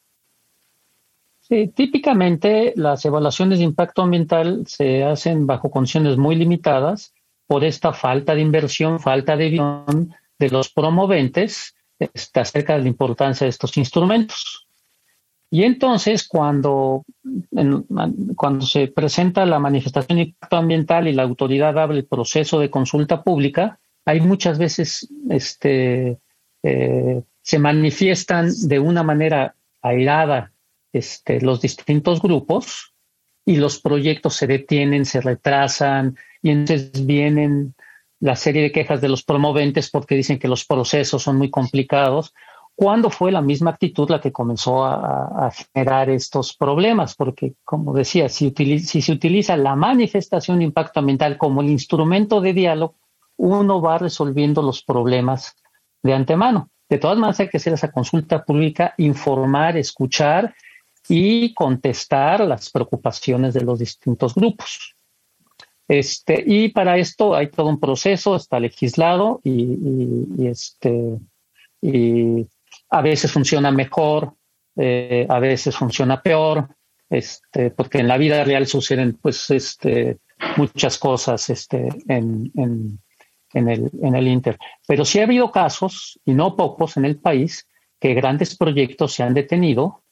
Sí, 1.40 1.66
típicamente 1.66 2.72
las 2.76 3.04
evaluaciones 3.04 3.58
de 3.58 3.64
impacto 3.64 4.02
ambiental 4.02 4.62
se 4.68 5.02
hacen 5.02 5.48
bajo 5.48 5.68
condiciones 5.68 6.16
muy 6.16 6.36
limitadas 6.36 7.12
por 7.48 7.64
esta 7.64 7.92
falta 7.92 8.36
de 8.36 8.42
inversión, 8.42 9.00
falta 9.00 9.36
de 9.36 9.48
visión 9.48 10.14
de 10.38 10.50
los 10.50 10.70
promoventes 10.70 11.74
este, 11.98 12.38
acerca 12.38 12.76
de 12.76 12.82
la 12.82 12.88
importancia 12.88 13.44
de 13.44 13.48
estos 13.48 13.76
instrumentos. 13.76 14.68
Y 15.50 15.64
entonces, 15.64 16.28
cuando, 16.28 17.04
cuando 18.36 18.64
se 18.64 18.86
presenta 18.86 19.44
la 19.44 19.58
manifestación 19.58 20.18
de 20.18 20.24
impacto 20.24 20.56
ambiental 20.56 21.08
y 21.08 21.12
la 21.12 21.24
autoridad 21.24 21.76
abre 21.76 21.98
el 21.98 22.06
proceso 22.06 22.60
de 22.60 22.70
consulta 22.70 23.24
pública, 23.24 23.80
hay 24.04 24.20
muchas 24.20 24.58
veces 24.58 25.08
este, 25.28 26.18
eh, 26.62 27.22
se 27.42 27.58
manifiestan 27.58 28.50
de 28.68 28.78
una 28.78 29.02
manera 29.02 29.56
airada 29.82 30.52
este, 30.92 31.40
los 31.40 31.60
distintos 31.60 32.22
grupos 32.22 32.94
y 33.44 33.56
los 33.56 33.80
proyectos 33.80 34.36
se 34.36 34.46
detienen, 34.46 35.04
se 35.04 35.20
retrasan 35.20 36.16
y 36.42 36.50
entonces 36.50 37.06
vienen 37.06 37.74
la 38.20 38.36
serie 38.36 38.62
de 38.62 38.72
quejas 38.72 39.00
de 39.00 39.08
los 39.08 39.24
promoventes 39.24 39.90
porque 39.90 40.14
dicen 40.14 40.38
que 40.38 40.48
los 40.48 40.64
procesos 40.64 41.22
son 41.22 41.36
muy 41.38 41.50
complicados, 41.50 42.34
cuando 42.80 43.10
fue 43.10 43.30
la 43.30 43.42
misma 43.42 43.72
actitud 43.72 44.08
la 44.08 44.22
que 44.22 44.32
comenzó 44.32 44.86
a, 44.86 45.52
generar 45.74 46.08
estos 46.08 46.56
problemas, 46.56 47.14
porque 47.14 47.52
como 47.62 47.92
decía, 47.92 48.30
si, 48.30 48.54
se 48.54 49.12
utiliza 49.12 49.54
la 49.58 49.76
manifestación 49.76 50.56
de 50.56 50.64
impacto 50.64 51.00
ambiental 51.00 51.36
como 51.36 51.60
el 51.60 51.68
instrumento 51.68 52.40
de 52.40 52.54
diálogo, 52.54 52.94
uno 53.36 53.82
va 53.82 53.98
resolviendo 53.98 54.62
los 54.62 54.82
problemas 54.82 55.56
de 56.02 56.14
antemano. 56.14 56.70
De 56.88 56.96
todas 56.96 57.18
maneras, 57.18 57.40
hay 57.40 57.50
que 57.50 57.58
hacer 57.58 57.74
esa 57.74 57.92
consulta 57.92 58.42
pública, 58.46 58.94
informar, 58.96 59.76
escuchar 59.76 60.54
y 61.06 61.52
contestar 61.52 62.40
las 62.46 62.70
preocupaciones 62.70 63.52
de 63.52 63.60
los 63.60 63.78
distintos 63.78 64.34
grupos. 64.34 64.96
Este, 65.86 66.42
y 66.46 66.70
para 66.70 66.96
esto 66.96 67.34
hay 67.34 67.48
todo 67.48 67.66
un 67.66 67.78
proceso, 67.78 68.36
está 68.36 68.58
legislado 68.58 69.42
y, 69.44 70.46
este, 70.46 71.18
y 71.82 72.46
a 72.90 73.00
veces 73.02 73.32
funciona 73.32 73.70
mejor, 73.70 74.34
eh, 74.76 75.26
a 75.28 75.38
veces 75.38 75.76
funciona 75.76 76.22
peor, 76.22 76.68
este, 77.08 77.70
porque 77.70 77.98
en 77.98 78.08
la 78.08 78.18
vida 78.18 78.44
real 78.44 78.66
suceden 78.66 79.18
pues, 79.20 79.50
este, 79.50 80.18
muchas 80.56 80.98
cosas 80.98 81.50
este, 81.50 81.88
en, 82.08 82.50
en, 82.56 82.98
en, 83.52 83.68
el, 83.68 83.90
en 84.02 84.14
el 84.14 84.28
Inter. 84.28 84.58
Pero 84.86 85.04
sí 85.04 85.20
ha 85.20 85.24
habido 85.24 85.50
casos, 85.50 86.18
y 86.24 86.34
no 86.34 86.56
pocos 86.56 86.96
en 86.96 87.04
el 87.04 87.18
país, 87.18 87.68
que 88.00 88.14
grandes 88.14 88.56
proyectos 88.56 89.12
se 89.12 89.22
han 89.22 89.34
detenido 89.34 90.02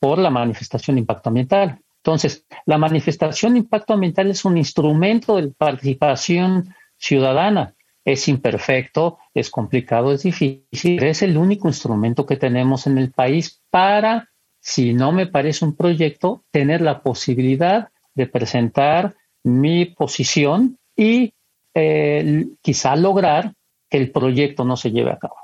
por 0.00 0.18
la 0.18 0.30
manifestación 0.30 0.96
de 0.96 1.00
impacto 1.00 1.28
ambiental. 1.28 1.80
Entonces, 2.02 2.46
la 2.66 2.78
manifestación 2.78 3.52
de 3.52 3.60
impacto 3.60 3.94
ambiental 3.94 4.30
es 4.30 4.44
un 4.44 4.56
instrumento 4.56 5.36
de 5.36 5.48
participación 5.48 6.74
ciudadana. 6.96 7.74
Es 8.06 8.28
imperfecto, 8.28 9.18
es 9.34 9.50
complicado, 9.50 10.12
es 10.12 10.22
difícil, 10.22 11.02
es 11.02 11.22
el 11.22 11.36
único 11.36 11.68
instrumento 11.68 12.24
que 12.24 12.36
tenemos 12.36 12.86
en 12.86 12.96
el 12.96 13.10
país 13.10 13.60
para, 13.68 14.30
si 14.60 14.94
no 14.94 15.12
me 15.12 15.26
parece 15.26 15.64
un 15.64 15.76
proyecto, 15.76 16.44
tener 16.50 16.80
la 16.80 17.02
posibilidad 17.02 17.88
de 18.14 18.26
presentar 18.26 19.16
mi 19.42 19.86
posición 19.86 20.78
y 20.96 21.34
eh, 21.74 22.46
quizá 22.62 22.96
lograr 22.96 23.52
que 23.90 23.98
el 23.98 24.10
proyecto 24.10 24.64
no 24.64 24.76
se 24.76 24.92
lleve 24.92 25.12
a 25.12 25.18
cabo. 25.18 25.36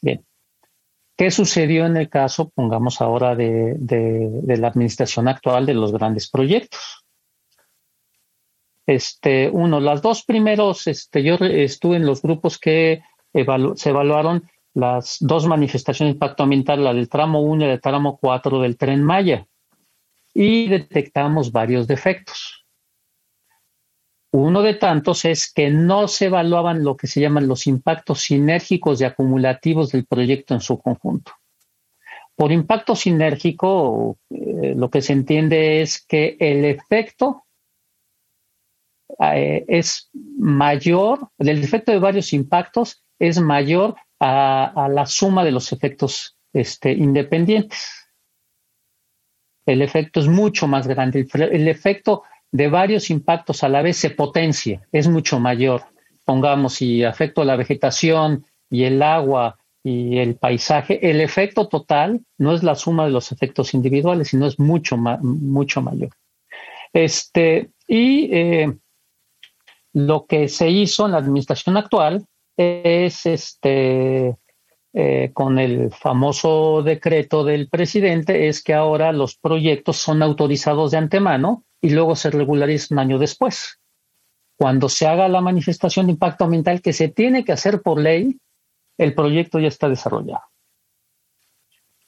Bien. 0.00 0.24
¿Qué 1.16 1.30
sucedió 1.30 1.86
en 1.86 1.96
el 1.96 2.08
caso, 2.08 2.50
pongamos 2.50 3.00
ahora, 3.00 3.36
de, 3.36 3.76
la 4.44 4.68
administración 4.68 5.28
actual 5.28 5.66
de 5.66 5.74
los 5.74 5.92
grandes 5.92 6.28
proyectos? 6.28 7.03
Este, 8.86 9.48
uno, 9.50 9.80
las 9.80 10.02
dos 10.02 10.24
primeros, 10.24 10.86
este, 10.86 11.22
yo 11.22 11.36
estuve 11.36 11.96
en 11.96 12.06
los 12.06 12.20
grupos 12.22 12.58
que 12.58 13.02
se 13.32 13.90
evaluaron 13.90 14.48
las 14.74 15.18
dos 15.20 15.46
manifestaciones 15.46 16.12
de 16.12 16.16
impacto 16.16 16.42
ambiental, 16.42 16.84
la 16.84 16.92
del 16.92 17.08
tramo 17.08 17.40
1 17.40 17.64
y 17.64 17.68
el 17.70 17.80
tramo 17.80 18.18
4 18.18 18.60
del 18.60 18.76
tren 18.76 19.02
Maya, 19.02 19.46
y 20.34 20.68
detectamos 20.68 21.52
varios 21.52 21.86
defectos. 21.86 22.66
Uno 24.32 24.62
de 24.62 24.74
tantos 24.74 25.24
es 25.24 25.52
que 25.52 25.70
no 25.70 26.08
se 26.08 26.26
evaluaban 26.26 26.82
lo 26.82 26.96
que 26.96 27.06
se 27.06 27.20
llaman 27.20 27.46
los 27.46 27.68
impactos 27.68 28.22
sinérgicos 28.22 29.00
y 29.00 29.04
acumulativos 29.04 29.92
del 29.92 30.06
proyecto 30.06 30.54
en 30.54 30.60
su 30.60 30.76
conjunto. 30.80 31.32
Por 32.34 32.50
impacto 32.50 32.96
sinérgico, 32.96 34.18
eh, 34.30 34.74
lo 34.76 34.90
que 34.90 35.02
se 35.02 35.12
entiende 35.12 35.82
es 35.82 36.04
que 36.04 36.36
el 36.40 36.64
efecto 36.64 37.43
eh, 39.20 39.64
es 39.68 40.10
mayor, 40.12 41.28
el 41.38 41.62
efecto 41.62 41.92
de 41.92 41.98
varios 41.98 42.32
impactos 42.32 43.04
es 43.18 43.40
mayor 43.40 43.94
a, 44.20 44.88
la 44.90 45.06
suma 45.06 45.44
de 45.44 45.52
los 45.52 45.72
efectos 45.72 46.36
este, 46.52 46.92
independientes. 46.92 48.10
El 49.66 49.82
efecto 49.82 50.20
es 50.20 50.28
mucho 50.28 50.66
más 50.66 50.86
grande. 50.86 51.26
el 51.32 51.68
efecto 51.68 52.22
de 52.54 52.68
varios 52.68 53.10
impactos 53.10 53.64
a 53.64 53.68
la 53.68 53.82
vez 53.82 53.96
se 53.96 54.10
potencia, 54.10 54.86
es 54.92 55.08
mucho 55.08 55.40
mayor. 55.40 55.82
Pongamos, 56.24 56.74
si 56.74 57.02
afecto 57.02 57.42
a 57.42 57.44
la 57.44 57.56
vegetación 57.56 58.44
y 58.70 58.84
el 58.84 59.02
agua 59.02 59.58
y 59.82 60.18
el 60.18 60.36
paisaje, 60.36 61.10
el 61.10 61.20
efecto 61.20 61.68
total 61.68 62.20
no 62.38 62.54
es 62.54 62.62
la 62.62 62.74
suma 62.74 63.04
de 63.04 63.10
los 63.10 63.32
efectos 63.32 63.74
individuales, 63.74 64.28
sino 64.28 64.46
es 64.46 64.58
mucho, 64.58 64.96
mucho 64.96 65.82
mayor. 65.82 66.10
Este, 66.92 67.70
y 67.88 68.32
eh, 68.32 68.72
lo 69.94 70.26
que 70.26 70.48
se 70.48 70.68
hizo 70.68 71.06
en 71.06 71.12
la 71.12 71.18
administración 71.18 71.76
actual 71.76 72.26
es 72.56 73.26
este, 73.26 74.36
eh, 74.92 75.30
con 75.32 75.58
el 75.58 75.92
famoso 75.92 76.82
decreto 76.82 77.44
del 77.44 77.68
presidente, 77.68 78.48
es 78.48 78.62
que 78.62 78.74
ahora 78.74 79.12
los 79.12 79.36
proyectos 79.36 79.96
son 79.96 80.22
autorizados 80.22 80.90
de 80.90 80.98
antemano 80.98 81.64
y 81.80 81.90
luego 81.90 82.16
se 82.16 82.30
regulariza 82.30 82.92
un 82.94 82.98
año 82.98 83.18
después. 83.18 83.80
Cuando 84.56 84.88
se 84.88 85.06
haga 85.06 85.28
la 85.28 85.40
manifestación 85.40 86.06
de 86.06 86.12
impacto 86.12 86.44
ambiental 86.44 86.82
que 86.82 86.92
se 86.92 87.08
tiene 87.08 87.44
que 87.44 87.52
hacer 87.52 87.80
por 87.80 88.00
ley, 88.00 88.38
el 88.98 89.14
proyecto 89.14 89.60
ya 89.60 89.68
está 89.68 89.88
desarrollado. 89.88 90.42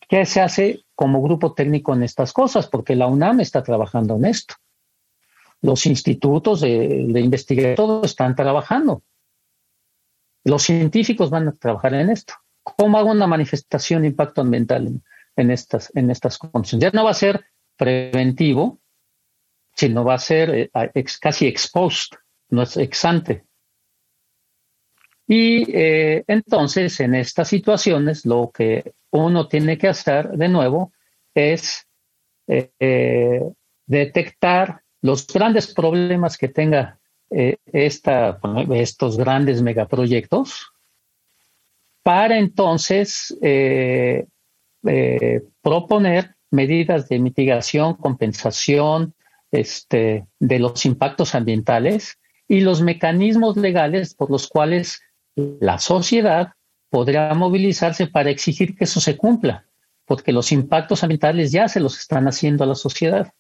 ¿Qué 0.09 0.25
se 0.25 0.41
hace 0.41 0.85
como 0.95 1.23
grupo 1.23 1.55
técnico 1.55 1.95
en 1.95 2.03
estas 2.03 2.33
cosas? 2.33 2.69
Porque 2.69 2.97
la 2.97 3.07
UNAM 3.07 3.41
está 3.41 3.63
trabajando 3.63 4.17
en 4.17 4.27
esto. 4.27 4.55
Los 5.67 5.85
institutos 5.87 6.61
de, 6.61 7.21
investigación 7.21 7.75
todos 7.75 8.07
están 8.07 8.37
trabajando. 8.37 9.03
Los 10.45 10.63
científicos 10.63 11.29
van 11.29 11.49
a 11.49 11.53
trabajar 11.53 11.93
en 11.95 12.11
esto. 12.11 12.35
¿Cómo 12.63 12.99
hago 12.99 13.11
una 13.11 13.27
manifestación 13.27 14.03
de 14.03 14.09
impacto 14.09 14.43
ambiental 14.43 15.03
en, 15.35 15.51
estas, 15.51 15.91
condiciones? 16.39 16.85
Ya 16.85 16.91
no 16.93 17.03
va 17.03 17.11
a 17.11 17.15
ser 17.15 17.47
preventivo, 17.77 18.79
sino 19.75 20.05
va 20.05 20.15
a 20.15 20.19
ser 20.19 20.71
eh, 20.73 21.05
casi 21.21 21.49
exposed, 21.49 22.17
no 22.51 22.63
es 22.63 22.77
exante. 22.77 23.45
Y 25.27 25.69
eh, 25.77 26.23
entonces, 26.29 27.01
en 27.01 27.17
estas 27.17 27.49
situaciones, 27.49 28.25
lo 28.25 28.53
que 28.55 28.95
uno 29.11 29.49
tiene 29.49 29.77
que 29.79 29.89
hacer 29.89 30.29
de 30.29 30.49
nuevo 30.49 30.93
es 31.35 31.89
eh, 32.47 33.43
detectar 33.85 34.86
los 35.07 35.27
grandes 35.27 35.73
problemas 35.73 36.37
que 36.37 36.49
tenga 36.49 36.99
esta, 37.31 38.39
estos 38.71 39.17
grandes 39.17 39.63
megaproyectos 39.63 40.73
para 42.03 42.39
entonces 42.39 43.37
proponer 45.63 46.37
medidas 46.51 47.09
de 47.09 47.19
mitigación, 47.19 47.95
compensación, 47.95 49.15
este, 49.51 50.27
de 50.39 50.59
los 50.59 50.85
impactos 50.85 51.35
ambientales 51.35 52.19
y 52.49 52.61
los 52.61 52.83
mecanismos 52.83 53.57
legales 53.57 54.15
por 54.15 54.31
los 54.31 54.49
cuales 54.49 55.01
la 55.35 55.79
sociedad 55.79 56.53
podrá 56.91 57.33
movilizarse 57.35 58.07
para 58.07 58.31
exigir 58.31 58.77
que 58.77 58.85
eso 58.85 59.01
se 59.01 59.17
cumpla, 59.17 59.67
porque 60.05 60.33
los 60.33 60.53
impactos 60.53 61.03
ambientales 61.03 61.53
ya 61.53 61.69
se 61.69 61.81
los 61.81 61.99
están 61.99 62.29
haciendo 62.29 62.65
a 62.65 62.69
la 62.69 62.75
sociedad. 62.75 63.33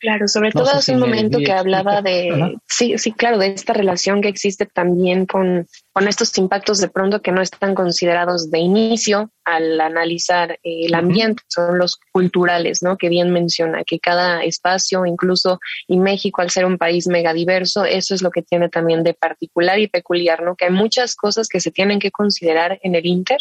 Claro, 0.00 0.28
sobre 0.28 0.50
todo 0.50 0.70
hace 0.70 0.94
un 0.94 1.00
momento 1.00 1.38
que 1.38 1.52
hablaba 1.52 2.00
de, 2.00 2.56
sí, 2.66 2.96
sí, 2.96 3.12
claro, 3.12 3.36
de 3.36 3.48
esta 3.48 3.74
relación 3.74 4.22
que 4.22 4.28
existe 4.28 4.64
también 4.64 5.26
con, 5.26 5.66
con 5.92 6.08
estos 6.08 6.36
impactos 6.38 6.80
de 6.80 6.88
pronto 6.88 7.20
que 7.20 7.32
no 7.32 7.42
están 7.42 7.74
considerados 7.74 8.50
de 8.50 8.60
inicio 8.60 9.30
al 9.50 9.80
analizar 9.80 10.52
eh, 10.62 10.86
el 10.86 10.94
ambiente, 10.94 11.42
son 11.48 11.78
los 11.78 11.98
culturales, 12.12 12.82
¿no? 12.82 12.96
Que 12.96 13.08
bien 13.08 13.32
menciona, 13.32 13.84
que 13.84 13.98
cada 13.98 14.42
espacio, 14.44 15.04
incluso 15.06 15.58
y 15.88 15.98
México 15.98 16.42
al 16.42 16.50
ser 16.50 16.64
un 16.64 16.78
país 16.78 17.06
megadiverso, 17.06 17.84
eso 17.84 18.14
es 18.14 18.22
lo 18.22 18.30
que 18.30 18.42
tiene 18.42 18.68
también 18.68 19.02
de 19.02 19.14
particular 19.14 19.78
y 19.78 19.88
peculiar, 19.88 20.42
¿no? 20.42 20.54
Que 20.54 20.66
hay 20.66 20.70
muchas 20.70 21.16
cosas 21.16 21.48
que 21.48 21.60
se 21.60 21.70
tienen 21.70 21.98
que 21.98 22.10
considerar 22.10 22.78
en 22.82 22.94
el 22.94 23.06
Inter 23.06 23.40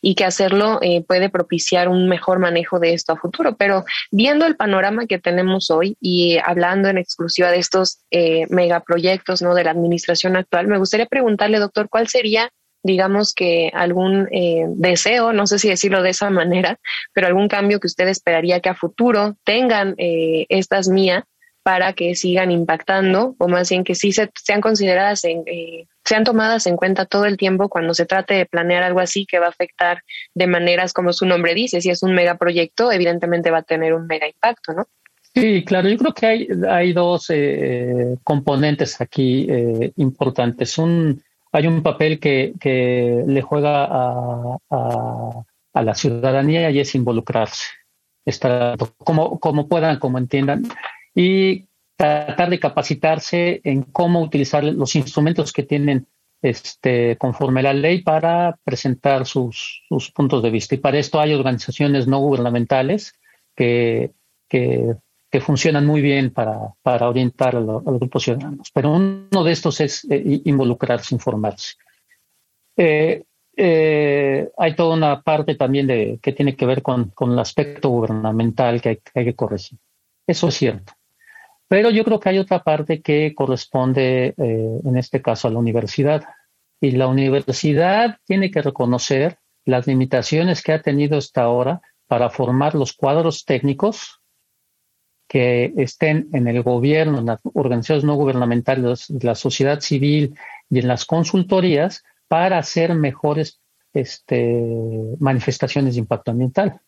y 0.00 0.14
que 0.14 0.24
hacerlo 0.24 0.78
eh, 0.82 1.02
puede 1.06 1.28
propiciar 1.28 1.88
un 1.88 2.08
mejor 2.08 2.38
manejo 2.38 2.78
de 2.78 2.92
esto 2.92 3.12
a 3.12 3.16
futuro. 3.16 3.56
Pero 3.56 3.84
viendo 4.10 4.46
el 4.46 4.56
panorama 4.56 5.06
que 5.06 5.18
tenemos 5.18 5.70
hoy 5.70 5.96
y 6.00 6.38
hablando 6.38 6.88
en 6.88 6.98
exclusiva 6.98 7.50
de 7.50 7.58
estos 7.58 8.00
eh, 8.10 8.46
megaproyectos, 8.50 9.42
¿no? 9.42 9.54
De 9.54 9.64
la 9.64 9.72
administración 9.72 10.36
actual, 10.36 10.68
me 10.68 10.78
gustaría 10.78 11.06
preguntarle, 11.06 11.58
doctor, 11.58 11.88
¿cuál 11.88 12.08
sería, 12.08 12.50
digamos 12.88 13.34
que 13.34 13.70
algún 13.72 14.26
eh, 14.32 14.64
deseo, 14.68 15.32
no 15.32 15.46
sé 15.46 15.58
si 15.58 15.68
decirlo 15.68 16.02
de 16.02 16.10
esa 16.10 16.30
manera, 16.40 16.80
pero 17.12 17.28
algún 17.28 17.46
cambio 17.46 17.78
que 17.78 17.86
usted 17.86 18.08
esperaría 18.08 18.60
que 18.60 18.70
a 18.70 18.74
futuro 18.74 19.36
tengan 19.44 19.94
eh, 19.98 20.46
estas 20.48 20.88
mías 20.88 21.22
para 21.62 21.92
que 21.92 22.14
sigan 22.14 22.50
impactando 22.50 23.36
o 23.38 23.46
más 23.46 23.68
bien 23.68 23.84
que 23.84 23.94
sí 23.94 24.10
se, 24.12 24.30
sean 24.34 24.62
consideradas 24.62 25.24
en, 25.24 25.42
eh, 25.46 25.86
sean 26.02 26.24
tomadas 26.24 26.66
en 26.66 26.76
cuenta 26.76 27.04
todo 27.04 27.26
el 27.26 27.36
tiempo 27.36 27.68
cuando 27.68 27.92
se 27.92 28.06
trate 28.06 28.34
de 28.34 28.46
planear 28.46 28.82
algo 28.82 29.00
así 29.00 29.26
que 29.26 29.38
va 29.38 29.46
a 29.46 29.50
afectar 29.50 30.02
de 30.34 30.46
maneras 30.46 30.94
como 30.94 31.12
su 31.12 31.26
nombre 31.26 31.54
dice, 31.54 31.82
si 31.82 31.90
es 31.90 32.02
un 32.02 32.14
megaproyecto, 32.14 32.90
evidentemente 32.90 33.50
va 33.50 33.58
a 33.58 33.62
tener 33.62 33.92
un 33.92 34.06
mega 34.06 34.26
impacto, 34.26 34.72
¿no? 34.72 34.86
Sí, 35.34 35.62
claro, 35.64 35.88
yo 35.88 35.98
creo 35.98 36.14
que 36.14 36.26
hay, 36.26 36.48
hay 36.68 36.92
dos 36.92 37.26
eh, 37.28 38.16
componentes 38.24 39.00
aquí 39.00 39.46
eh, 39.48 39.92
importantes. 39.96 40.78
Un, 40.78 41.22
hay 41.52 41.66
un 41.66 41.82
papel 41.82 42.20
que, 42.20 42.54
que 42.60 43.24
le 43.26 43.42
juega 43.42 43.84
a, 43.84 44.58
a, 44.70 45.82
la 45.82 45.94
ciudadanía 45.94 46.70
y 46.70 46.80
es 46.80 46.94
involucrarse, 46.94 47.66
como, 48.98 49.38
como 49.38 49.68
puedan, 49.68 49.98
como 49.98 50.18
entiendan, 50.18 50.64
y 51.14 51.66
tratar 51.96 52.50
de 52.50 52.60
capacitarse 52.60 53.60
en 53.64 53.82
cómo 53.82 54.20
utilizar 54.20 54.64
los 54.64 54.94
instrumentos 54.96 55.52
que 55.52 55.62
tienen 55.62 56.06
este, 56.42 57.16
conforme 57.16 57.62
la 57.62 57.72
ley 57.72 58.02
para 58.02 58.58
presentar 58.64 59.26
sus, 59.26 59.82
sus 59.88 60.10
puntos 60.12 60.42
de 60.42 60.50
vista. 60.50 60.74
Y 60.74 60.78
para 60.78 60.98
esto 60.98 61.20
hay 61.20 61.34
organizaciones 61.34 62.06
no 62.06 62.18
gubernamentales 62.18 63.14
que, 63.56 64.12
que, 64.48 64.94
que 65.30 65.40
funcionan 65.40 65.86
muy 65.86 66.00
bien 66.00 66.30
para, 66.30 66.74
para 66.82 67.08
orientar 67.08 67.56
a, 67.56 67.60
los 67.60 67.84
grupos 67.84 68.22
ciudadanos. 68.24 68.70
Pero 68.72 68.92
uno 68.92 69.44
de 69.44 69.52
estos 69.52 69.80
es 69.80 70.06
eh, 70.10 70.40
involucrarse, 70.44 71.14
informarse. 71.14 71.74
Eh, 72.76 73.24
eh, 73.56 74.48
hay 74.56 74.74
toda 74.74 74.94
una 74.96 75.22
parte 75.22 75.54
también 75.56 75.86
de, 75.86 76.18
que 76.22 76.32
tiene 76.32 76.56
que 76.56 76.66
ver 76.66 76.82
con, 76.82 77.10
con 77.10 77.32
el 77.32 77.38
aspecto 77.38 77.90
gubernamental 77.90 78.80
que 78.80 78.88
hay, 78.90 78.96
que 78.96 79.18
hay 79.18 79.24
que 79.26 79.34
corregir. 79.34 79.78
Eso 80.26 80.48
es 80.48 80.54
cierto. 80.54 80.92
Pero 81.66 81.90
yo 81.90 82.04
creo 82.04 82.20
que 82.20 82.30
hay 82.30 82.38
otra 82.38 82.62
parte 82.62 83.02
que 83.02 83.34
corresponde, 83.34 84.34
en 84.38 84.96
este 84.96 85.20
caso, 85.20 85.48
a 85.48 85.50
la 85.50 85.58
universidad. 85.58 86.24
Y 86.80 86.92
la 86.92 87.08
universidad 87.08 88.16
tiene 88.24 88.50
que 88.50 88.62
reconocer 88.62 89.38
las 89.66 89.86
limitaciones 89.86 90.62
que 90.62 90.72
ha 90.72 90.80
tenido 90.80 91.18
hasta 91.18 91.42
ahora 91.42 91.82
para 92.06 92.30
formar 92.30 92.74
los 92.74 92.94
cuadros 92.94 93.44
técnicos 93.44 94.17
que 95.28 95.74
estén 95.76 96.28
en 96.32 96.48
el 96.48 96.62
gobierno, 96.62 97.18
en 97.18 97.26
las 97.26 97.40
organizaciones 97.54 98.04
no 98.04 98.14
gubernamentales, 98.14 99.10
la 99.10 99.34
sociedad 99.34 99.80
civil 99.80 100.34
y 100.70 100.78
en 100.78 100.88
las 100.88 101.04
consultorías 101.04 102.02
para 102.28 102.58
hacer 102.58 102.94
mejores 102.94 103.60
este, 103.92 104.64
manifestaciones 105.20 105.94
de 105.94 106.00
impacto 106.00 106.30
ambiental. 106.30 106.80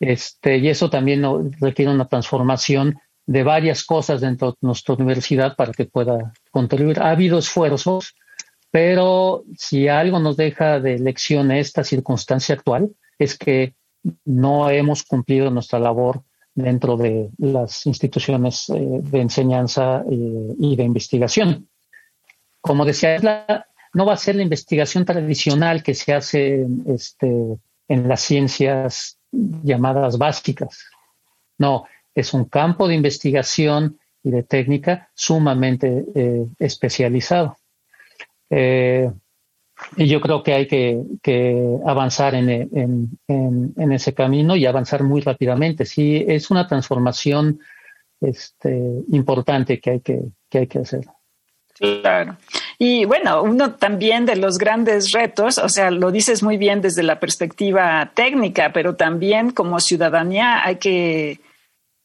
Este, 0.00 0.58
y 0.58 0.68
eso 0.68 0.90
también 0.90 1.24
requiere 1.60 1.90
una 1.90 2.08
transformación 2.08 2.98
de 3.26 3.42
varias 3.42 3.84
cosas 3.84 4.20
dentro 4.20 4.52
de 4.52 4.56
nuestra 4.62 4.94
universidad 4.94 5.56
para 5.56 5.72
que 5.72 5.86
pueda 5.86 6.32
contribuir. 6.50 7.00
Ha 7.00 7.10
habido 7.10 7.38
esfuerzos, 7.38 8.14
pero 8.70 9.44
si 9.56 9.88
algo 9.88 10.18
nos 10.18 10.36
deja 10.36 10.78
de 10.80 10.98
lección 10.98 11.50
esta 11.52 11.84
circunstancia 11.84 12.54
actual, 12.54 12.90
es 13.18 13.36
que 13.36 13.74
no 14.24 14.70
hemos 14.70 15.02
cumplido 15.02 15.50
nuestra 15.50 15.78
labor 15.78 16.22
dentro 16.62 16.96
de 16.96 17.30
las 17.38 17.86
instituciones 17.86 18.68
eh, 18.70 18.74
de 18.76 19.20
enseñanza 19.20 20.02
eh, 20.10 20.54
y 20.58 20.76
de 20.76 20.82
investigación. 20.82 21.68
Como 22.60 22.84
decía, 22.84 23.18
no 23.94 24.04
va 24.04 24.14
a 24.14 24.16
ser 24.16 24.36
la 24.36 24.42
investigación 24.42 25.04
tradicional 25.04 25.82
que 25.82 25.94
se 25.94 26.12
hace 26.12 26.66
este, 26.86 27.58
en 27.86 28.08
las 28.08 28.20
ciencias 28.20 29.18
llamadas 29.30 30.18
básicas. 30.18 30.86
No, 31.58 31.84
es 32.14 32.34
un 32.34 32.46
campo 32.46 32.88
de 32.88 32.96
investigación 32.96 33.98
y 34.24 34.30
de 34.30 34.42
técnica 34.42 35.10
sumamente 35.14 36.04
eh, 36.14 36.44
especializado. 36.58 37.56
Y 39.96 40.06
yo 40.06 40.20
creo 40.20 40.42
que 40.42 40.54
hay 40.54 40.66
que, 40.66 41.78
avanzar 41.86 42.34
en, 42.34 43.18
ese 43.92 44.14
camino 44.14 44.56
y 44.56 44.66
avanzar 44.66 45.02
muy 45.02 45.20
rápidamente. 45.20 45.84
Sí, 45.84 46.24
es 46.26 46.50
una 46.50 46.66
transformación 46.66 47.60
este, 48.20 48.76
importante 49.10 49.80
que 49.80 49.90
hay 49.90 50.00
que, 50.00 50.20
que 50.48 50.58
hay 50.58 50.66
que 50.66 50.80
hacer. 50.80 51.06
Claro. 51.78 52.36
Y 52.78 53.04
bueno, 53.04 53.42
uno 53.42 53.74
también 53.74 54.26
de 54.26 54.36
los 54.36 54.58
grandes 54.58 55.12
retos, 55.12 55.58
o 55.58 55.68
sea, 55.68 55.90
lo 55.90 56.10
dices 56.10 56.42
muy 56.42 56.56
bien 56.56 56.80
desde 56.80 57.02
la 57.02 57.20
perspectiva 57.20 58.10
técnica, 58.14 58.72
pero 58.72 58.94
también 58.96 59.50
como 59.50 59.80
ciudadanía 59.80 60.64
hay 60.64 60.76
que 60.76 61.40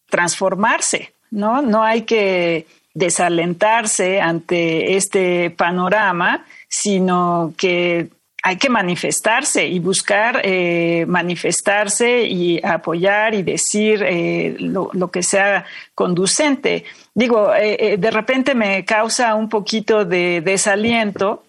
transformarse, 0.10 1.14
¿no? 1.32 1.62
No 1.62 1.84
hay 1.84 2.04
que 2.04 2.68
desalentarse 2.94 4.22
ante 4.22 4.96
este 4.96 5.50
panorama, 5.50 6.46
sino 6.76 7.54
que 7.56 8.10
hay 8.42 8.58
que 8.58 8.68
manifestarse 8.68 9.68
y 9.68 9.78
buscar 9.78 10.42
eh, 10.44 11.06
manifestarse 11.08 12.24
y 12.24 12.60
apoyar 12.64 13.36
y 13.36 13.44
decir 13.44 14.04
eh, 14.04 14.56
lo, 14.58 15.12
que 15.12 15.22
sea 15.22 15.66
conducente. 15.94 16.84
Digo, 17.14 17.54
eh, 17.54 17.98
de 17.98 18.12
repente 18.12 18.56
me 18.56 18.84
causa 18.86 19.36
un 19.36 19.50
poquito 19.50 20.04
de 20.04 20.42
desaliento 20.42 21.44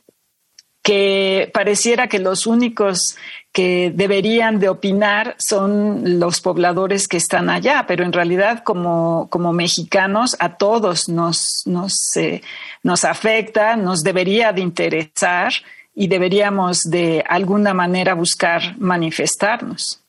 que 0.82 1.50
pareciera 1.54 2.06
que 2.06 2.18
los 2.18 2.46
únicos 2.46 3.16
que 3.54 3.92
deberían 3.94 4.58
de 4.58 4.68
opinar 4.68 5.36
son 5.38 6.18
los 6.18 6.40
pobladores 6.40 7.06
que 7.06 7.18
están 7.18 7.48
allá, 7.48 7.84
pero 7.86 8.02
en 8.02 8.12
realidad 8.12 8.64
como, 8.64 9.28
como 9.30 9.52
mexicanos 9.52 10.36
a 10.40 10.56
todos 10.56 11.08
nos, 11.08 11.62
nos, 11.64 11.94
eh, 12.16 12.42
nos 12.82 13.04
afecta, 13.04 13.76
nos 13.76 14.02
debería 14.02 14.52
de 14.52 14.60
interesar 14.60 15.52
y 15.94 16.08
deberíamos 16.08 16.82
de 16.82 17.22
alguna 17.28 17.72
manera 17.72 18.14
buscar 18.14 18.76
manifestarnos. 18.76 20.02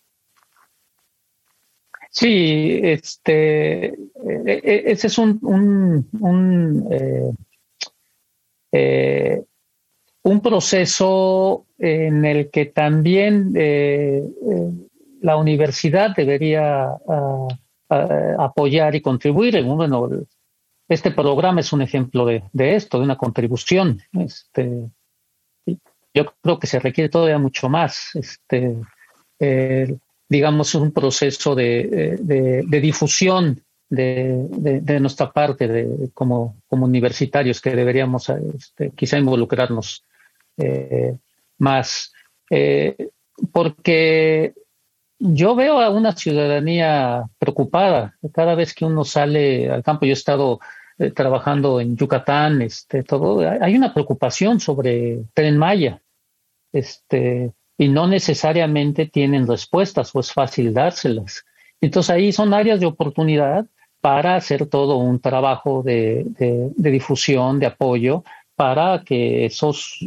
Sí, 2.10 2.79
este, 2.81 3.86
e, 3.86 3.95
e, 4.47 4.84
ese 4.88 5.05
es 5.05 5.17
un, 5.19 5.38
un, 6.19 6.88
eh, 8.71 9.43
un 10.23 10.41
proceso 10.41 11.64
en 11.78 12.26
el 12.26 12.50
que 12.50 12.66
también 12.66 13.54
eh, 13.56 14.24
eh, 14.24 14.72
la 15.22 15.38
universidad 15.38 16.16
debería 16.16 16.86
ah, 17.08 17.48
ah, 17.90 18.36
apoyar 18.40 18.96
y 18.96 19.02
contribuir. 19.02 19.62
Bueno, 19.64 20.10
este 20.88 21.12
programa 21.12 21.60
es 21.60 21.74
un 21.74 21.82
ejemplo 21.82 22.26
de, 22.26 22.44
esto, 22.54 23.00
de 23.00 23.06
una 23.06 23.18
contribución. 23.18 24.02
Este, 24.14 24.90
yo 26.14 26.26
creo 26.42 26.60
que 26.60 26.68
se 26.68 26.80
requiere 26.80 27.10
todavía 27.10 27.40
mucho 27.40 27.70
más. 27.70 28.12
Este, 28.16 28.78
digamos, 30.30 30.76
un 30.76 30.92
proceso 30.92 31.56
de, 31.56 32.64
difusión 32.70 33.62
de, 33.90 35.00
nuestra 35.02 35.32
parte 35.32 35.68
de, 35.68 36.10
como, 36.14 36.56
universitarios 36.70 37.60
que 37.60 37.76
deberíamos 37.76 38.30
este, 38.30 38.92
quizá 38.92 39.18
involucrarnos 39.18 40.04
eh, 40.58 41.18
más, 41.58 42.13
eh, 42.50 43.10
porque 43.52 44.54
yo 45.20 45.56
veo 45.56 45.80
a 45.80 45.89
una 45.89 46.15
ciudadanía 46.15 47.24
preocupada 47.39 48.18
cada 48.34 48.56
vez 48.56 48.74
que 48.74 48.86
uno 48.86 49.04
sale 49.06 49.70
al 49.70 49.84
campo. 49.84 50.06
Yo 50.06 50.12
he 50.12 50.13
estado 50.13 50.60
eh, 50.98 51.12
trabajando 51.12 51.80
en 51.80 51.96
Yucatán, 51.96 52.62
este, 52.62 53.04
todo, 53.04 53.39
hay 53.62 53.76
una 53.76 53.94
preocupación 53.94 54.60
sobre 54.60 55.24
Tren 55.34 55.58
Maya, 55.58 56.02
este, 56.72 57.54
y 57.78 57.88
no 57.88 58.08
necesariamente 58.08 59.06
tienen 59.06 59.48
respuestas 59.48 60.13
o 60.15 60.20
es 60.20 60.32
fácil 60.32 60.74
dárselas. 60.74 61.46
Entonces 61.82 62.10
ahí 62.10 62.32
son 62.32 62.54
áreas 62.54 62.80
de 62.80 62.86
oportunidad 62.86 63.65
para 64.02 64.36
hacer 64.36 64.68
todo 64.68 64.98
un 64.98 65.20
trabajo 65.20 65.82
de 65.82 66.26
difusión, 66.78 67.60
de 67.60 67.65
apoyo 67.65 68.24
para 68.56 69.04
que 69.04 69.46
esos 69.46 70.00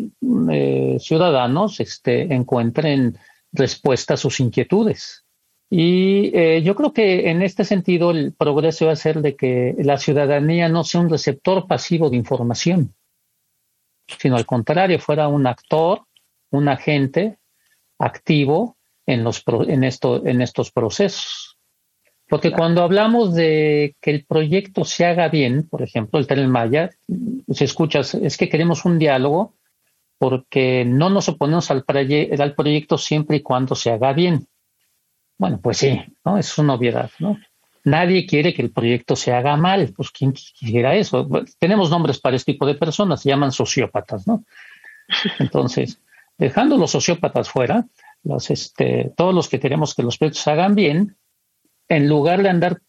eh, 0.51 0.97
ciudadanos 1.01 1.81
este, 1.81 2.35
encuentren 2.35 3.19
respuesta 3.53 4.15
a 4.15 4.17
sus 4.17 4.41
inquietudes. 4.41 5.25
Y 5.71 6.31
eh, 6.35 6.63
yo 6.63 6.75
creo 6.75 6.93
que 6.95 7.29
en 7.29 7.43
este 7.43 7.65
sentido 7.65 8.11
el 8.11 8.33
progreso 8.33 8.87
va 8.87 8.93
a 8.93 8.97
ser 8.97 9.21
de 9.21 9.37
que 9.37 9.75
la 9.79 9.99
ciudadanía 9.99 10.69
no 10.69 10.83
sea 10.83 11.03
un 11.03 11.11
receptor 11.11 11.67
pasivo 11.67 12.09
de 12.09 12.17
información, 12.17 12.95
sino 14.19 14.37
al 14.37 14.47
contrario, 14.47 14.99
fuera 14.99 15.29
un 15.29 15.47
actor, 15.47 16.07
un 16.51 16.69
agente 16.69 17.39
activo 17.99 18.79
en, 19.07 19.25
los, 19.25 19.43
en, 19.67 19.85
esto, 19.85 20.25
en 20.27 20.41
estos 20.41 20.71
procesos. 20.71 21.48
Porque 22.29 22.53
cuando 22.53 22.83
hablamos 22.83 23.35
de 23.35 23.97
que 24.01 24.11
el 24.11 24.25
proyecto 24.25 24.85
se 24.85 25.07
haga 25.07 25.29
bien, 25.29 25.67
por 25.67 25.83
ejemplo, 25.83 26.19
el 26.19 26.27
Tren 26.27 26.51
Maya, 26.51 26.91
si 27.49 27.65
escuchas, 27.65 28.15
es 28.15 28.37
que 28.37 28.49
queremos 28.49 28.85
un 28.85 28.99
diálogo 28.99 29.55
porque 30.19 30.85
no 30.85 31.11
nos 31.11 31.29
oponemos 31.29 31.71
al, 31.71 31.85
al 31.87 32.55
proyecto 32.55 32.99
siempre 32.99 33.39
y 33.39 33.41
cuando 33.41 33.75
se 33.75 33.91
haga 33.91 34.13
bien. 34.13 34.47
Bueno, 35.39 35.61
pues 35.63 35.79
sí, 35.79 36.01
¿no? 36.25 36.37
Es 36.37 36.59
una 36.59 36.75
obviedad, 36.75 37.11
¿no? 37.21 37.39
Nadie 37.85 38.27
quiere 38.27 38.53
que 38.53 38.63
el 38.63 38.73
proyecto 38.73 39.17
se 39.17 39.33
haga 39.33 39.57
mal. 39.57 39.93
Pues, 39.97 40.11
¿quién 40.11 40.33
quisiera 40.33 40.97
eso? 40.97 41.29
tenemos 41.59 41.91
nombres 41.91 42.21
para 42.21 42.37
este 42.37 42.53
tipo 42.53 42.67
de 42.67 42.75
personas, 42.75 43.23
se 43.23 43.29
llaman 43.29 43.53
sociópatas, 43.53 44.27
¿no? 44.27 44.45
Entonces, 45.39 46.03
dejando 46.37 46.77
los 46.77 46.91
sociópatas 46.91 47.49
fuera, 47.49 47.87
los, 48.25 48.51
este, 48.51 49.13
todos 49.17 49.35
los 49.35 49.49
que 49.49 49.61
queremos 49.61 49.95
que 49.95 50.03
los 50.03 50.19
proyectos 50.19 50.43
se 50.43 50.51
hagan 50.51 50.75
bien, 50.75 51.17
en 51.89 52.09
lugar 52.09 52.43
de 52.43 52.49
andar 52.49 52.81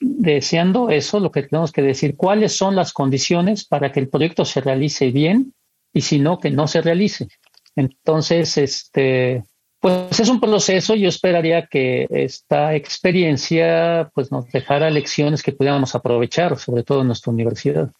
deseando 0.00 0.90
eso, 0.90 1.20
lo 1.20 1.30
que 1.30 1.44
tenemos 1.44 1.72
que 1.72 1.82
decir, 1.82 2.16
cuáles 2.16 2.52
son 2.56 2.74
las 2.74 2.92
condiciones 2.92 3.64
para 3.64 3.92
que 3.92 4.00
el 4.00 4.08
proyecto 4.08 4.44
se 4.44 4.60
realice 4.60 5.10
bien 5.10 5.54
y 5.92 6.00
si 6.00 6.18
no, 6.18 6.38
que 6.38 6.50
no 6.50 6.66
se 6.66 6.82
realice. 6.82 7.28
Entonces, 7.76 8.58
este, 8.58 9.44
pues 9.80 10.20
es 10.20 10.28
un 10.28 10.40
proceso. 10.40 10.94
Yo 10.94 11.08
esperaría 11.08 11.66
que 11.66 12.06
esta 12.10 12.74
experiencia 12.74 14.10
pues 14.14 14.30
nos 14.30 14.50
dejara 14.50 14.90
lecciones 14.90 15.42
que 15.42 15.52
pudiéramos 15.52 15.94
aprovechar, 15.94 16.58
sobre 16.58 16.82
todo 16.82 17.00
en 17.00 17.08
nuestra 17.08 17.32
universidad. 17.32 17.90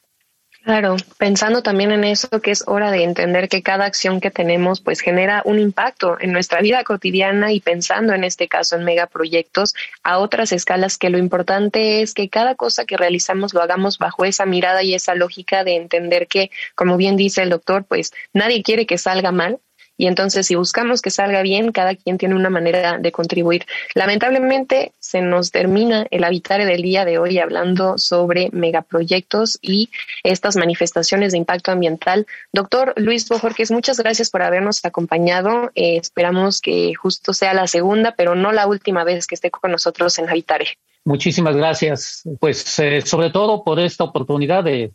Claro, 0.64 0.94
pensando 1.18 1.60
también 1.64 1.90
en 1.90 2.04
eso, 2.04 2.28
que 2.40 2.52
es 2.52 2.62
hora 2.68 2.92
de 2.92 3.02
entender 3.02 3.48
que 3.48 3.64
cada 3.64 3.84
acción 3.84 4.20
que 4.20 4.30
tenemos 4.30 4.80
pues 4.80 5.00
genera 5.00 5.42
un 5.44 5.58
impacto 5.58 6.16
en 6.20 6.32
nuestra 6.32 6.60
vida 6.60 6.84
cotidiana 6.84 7.50
y 7.52 7.58
pensando 7.60 8.14
en 8.14 8.22
este 8.22 8.46
caso 8.46 8.76
en 8.76 8.84
megaproyectos 8.84 9.74
a 10.04 10.18
otras 10.18 10.52
escalas, 10.52 10.98
que 10.98 11.10
lo 11.10 11.18
importante 11.18 12.00
es 12.00 12.14
que 12.14 12.28
cada 12.28 12.54
cosa 12.54 12.84
que 12.84 12.96
realizamos 12.96 13.54
lo 13.54 13.60
hagamos 13.60 13.98
bajo 13.98 14.24
esa 14.24 14.46
mirada 14.46 14.84
y 14.84 14.94
esa 14.94 15.16
lógica 15.16 15.64
de 15.64 15.74
entender 15.74 16.28
que, 16.28 16.52
como 16.76 16.96
bien 16.96 17.16
dice 17.16 17.42
el 17.42 17.50
doctor, 17.50 17.84
pues 17.84 18.12
nadie 18.32 18.62
quiere 18.62 18.86
que 18.86 18.98
salga 18.98 19.32
mal, 19.32 19.58
y 19.96 20.06
entonces, 20.06 20.46
si 20.46 20.54
buscamos 20.54 21.02
que 21.02 21.10
salga 21.10 21.42
bien, 21.42 21.70
cada 21.70 21.94
quien 21.94 22.18
tiene 22.18 22.34
una 22.34 22.50
manera 22.50 22.98
de 22.98 23.12
contribuir. 23.12 23.66
Lamentablemente, 23.94 24.92
se 24.98 25.20
nos 25.20 25.50
termina 25.50 26.06
el 26.10 26.24
habitar 26.24 26.64
del 26.64 26.82
día 26.82 27.04
de 27.04 27.18
hoy 27.18 27.38
hablando 27.38 27.98
sobre 27.98 28.48
megaproyectos 28.52 29.58
y 29.60 29.90
estas 30.22 30.56
manifestaciones 30.56 31.32
de 31.32 31.38
impacto 31.38 31.72
ambiental. 31.72 32.26
Doctor 32.52 32.94
Luis 32.96 33.28
Bojorquez, 33.28 33.70
muchas 33.70 33.98
gracias 33.98 34.30
por 34.30 34.42
habernos 34.42 34.84
acompañado. 34.84 35.70
Eh, 35.74 35.98
esperamos 35.98 36.60
que 36.60 36.94
justo 36.94 37.32
sea 37.32 37.54
la 37.54 37.66
segunda, 37.66 38.14
pero 38.16 38.34
no 38.34 38.52
la 38.52 38.66
última 38.66 39.04
vez 39.04 39.26
que 39.26 39.34
esté 39.34 39.50
con 39.50 39.70
nosotros 39.70 40.18
en 40.18 40.28
Habitare. 40.28 40.78
Muchísimas 41.04 41.56
gracias, 41.56 42.22
pues 42.38 42.78
eh, 42.78 43.02
sobre 43.02 43.30
todo 43.30 43.64
por 43.64 43.80
esta 43.80 44.04
oportunidad 44.04 44.62
de, 44.62 44.92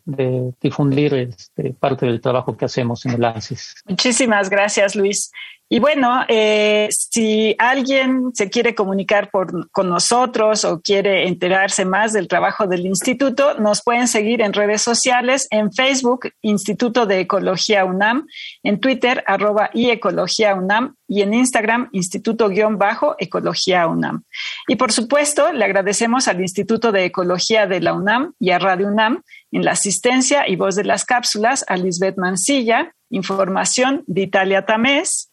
difundir 0.62 1.14
este, 1.14 1.74
parte 1.74 2.06
del 2.06 2.22
trabajo 2.22 2.56
que 2.56 2.64
hacemos 2.64 3.06
en 3.06 3.14
el 3.14 3.26
ANSYS. 3.26 3.76
Muchísimas 3.86 4.50
gracias, 4.50 4.96
Luis. 4.96 5.32
Y 5.70 5.80
bueno, 5.80 6.24
eh, 6.30 6.88
si 6.92 7.54
alguien 7.60 8.32
se 8.34 8.50
quiere 8.50 8.74
comunicar 8.74 9.30
con 9.30 9.90
nosotros 9.90 10.64
o 10.64 10.80
quiere 10.82 11.28
enterarse 11.28 11.84
más 11.84 12.14
del 12.14 12.30
trabajo 12.30 12.68
del 12.68 12.86
instituto, 12.86 13.56
nos 13.60 13.84
pueden 13.84 14.08
seguir 14.08 14.42
en 14.42 14.54
redes 14.54 14.82
sociales, 14.82 15.46
en 15.52 15.74
Facebook, 15.74 16.30
Instituto 16.42 17.06
de 17.06 17.20
Ecología 17.20 17.84
UNAM, 17.84 18.28
en 18.64 18.80
Twitter, 18.80 19.26
arroba 19.28 19.70
y 19.74 19.90
Ecología 19.90 20.56
UNAM, 20.56 20.96
y 21.08 21.22
en 21.22 21.34
Instagram, 21.34 21.90
Instituto-Ecología 21.92 23.88
UNAM. 23.88 24.24
Y 24.68 24.76
por 24.76 24.92
supuesto, 24.92 25.52
le 25.52 25.66
agradecemos 25.66 26.28
al 26.28 26.40
Instituto 26.42 26.92
de 26.92 27.06
Ecología 27.06 27.68
de 27.68 27.82
la 27.82 27.94
UNAM 27.94 28.34
y 28.40 28.52
a 28.52 28.60
Radio 28.60 28.88
UNAM 28.88 29.22
en 29.52 29.66
la 29.66 29.72
asistencia 29.72 30.48
y 30.48 30.56
voz 30.56 30.76
de 30.76 30.84
las 30.84 31.06
cápsulas 31.06 31.66
a 31.68 31.78
Lisbeth 31.78 32.18
Mancilla, 32.18 32.94
información 33.10 34.04
de 34.08 34.22
Italia 34.22 34.66
Tamés, 34.66 35.30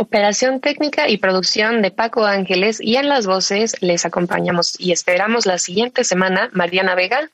Operación 0.00 0.60
técnica 0.60 1.08
y 1.08 1.18
producción 1.18 1.82
de 1.82 1.90
Paco 1.90 2.24
Ángeles 2.24 2.80
y 2.80 2.94
en 2.94 3.08
las 3.08 3.26
voces 3.26 3.74
les 3.82 4.06
acompañamos 4.06 4.78
y 4.78 4.92
esperamos 4.92 5.44
la 5.44 5.58
siguiente 5.58 6.04
semana 6.04 6.50
Mariana 6.52 6.94
Vega 6.94 7.32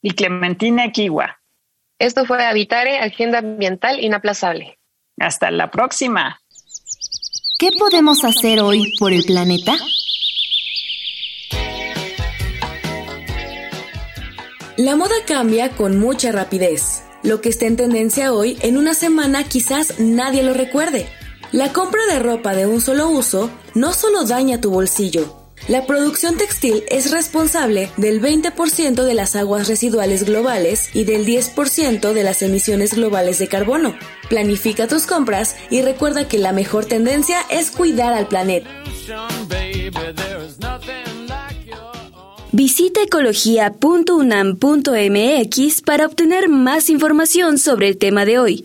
y 0.00 0.12
Clementina 0.12 0.90
Kiwa. 0.90 1.38
Esto 1.98 2.24
fue 2.24 2.42
Habitare, 2.46 3.00
Agenda 3.00 3.40
Ambiental 3.40 4.02
Inaplazable. 4.02 4.78
Hasta 5.20 5.50
la 5.50 5.70
próxima. 5.70 6.40
¿Qué 7.58 7.72
podemos 7.78 8.24
hacer 8.24 8.60
hoy 8.60 8.90
por 8.98 9.12
el 9.12 9.24
planeta? 9.24 9.76
La 14.78 14.96
moda 14.96 15.14
cambia 15.26 15.68
con 15.72 15.98
mucha 16.00 16.32
rapidez. 16.32 17.04
Lo 17.22 17.42
que 17.42 17.50
está 17.50 17.66
en 17.66 17.76
tendencia 17.76 18.32
hoy, 18.32 18.56
en 18.62 18.78
una 18.78 18.94
semana 18.94 19.44
quizás 19.44 20.00
nadie 20.00 20.42
lo 20.42 20.54
recuerde. 20.54 21.06
La 21.52 21.72
compra 21.72 22.04
de 22.06 22.18
ropa 22.18 22.54
de 22.54 22.66
un 22.66 22.80
solo 22.80 23.08
uso 23.08 23.50
no 23.74 23.94
solo 23.94 24.24
daña 24.24 24.60
tu 24.60 24.70
bolsillo, 24.70 25.38
la 25.66 25.86
producción 25.86 26.36
textil 26.36 26.84
es 26.88 27.10
responsable 27.10 27.90
del 27.98 28.22
20% 28.22 29.04
de 29.04 29.14
las 29.14 29.36
aguas 29.36 29.68
residuales 29.68 30.24
globales 30.24 30.88
y 30.94 31.04
del 31.04 31.26
10% 31.26 32.12
de 32.12 32.22
las 32.22 32.40
emisiones 32.42 32.94
globales 32.94 33.38
de 33.38 33.48
carbono. 33.48 33.94
Planifica 34.30 34.88
tus 34.88 35.06
compras 35.06 35.56
y 35.70 35.82
recuerda 35.82 36.26
que 36.26 36.38
la 36.38 36.52
mejor 36.52 36.86
tendencia 36.86 37.40
es 37.50 37.70
cuidar 37.70 38.14
al 38.14 38.28
planeta. 38.28 38.70
Visita 42.52 43.02
ecología.unam.mx 43.02 45.82
para 45.82 46.06
obtener 46.06 46.48
más 46.48 46.88
información 46.88 47.58
sobre 47.58 47.88
el 47.88 47.98
tema 47.98 48.24
de 48.24 48.38
hoy. 48.38 48.64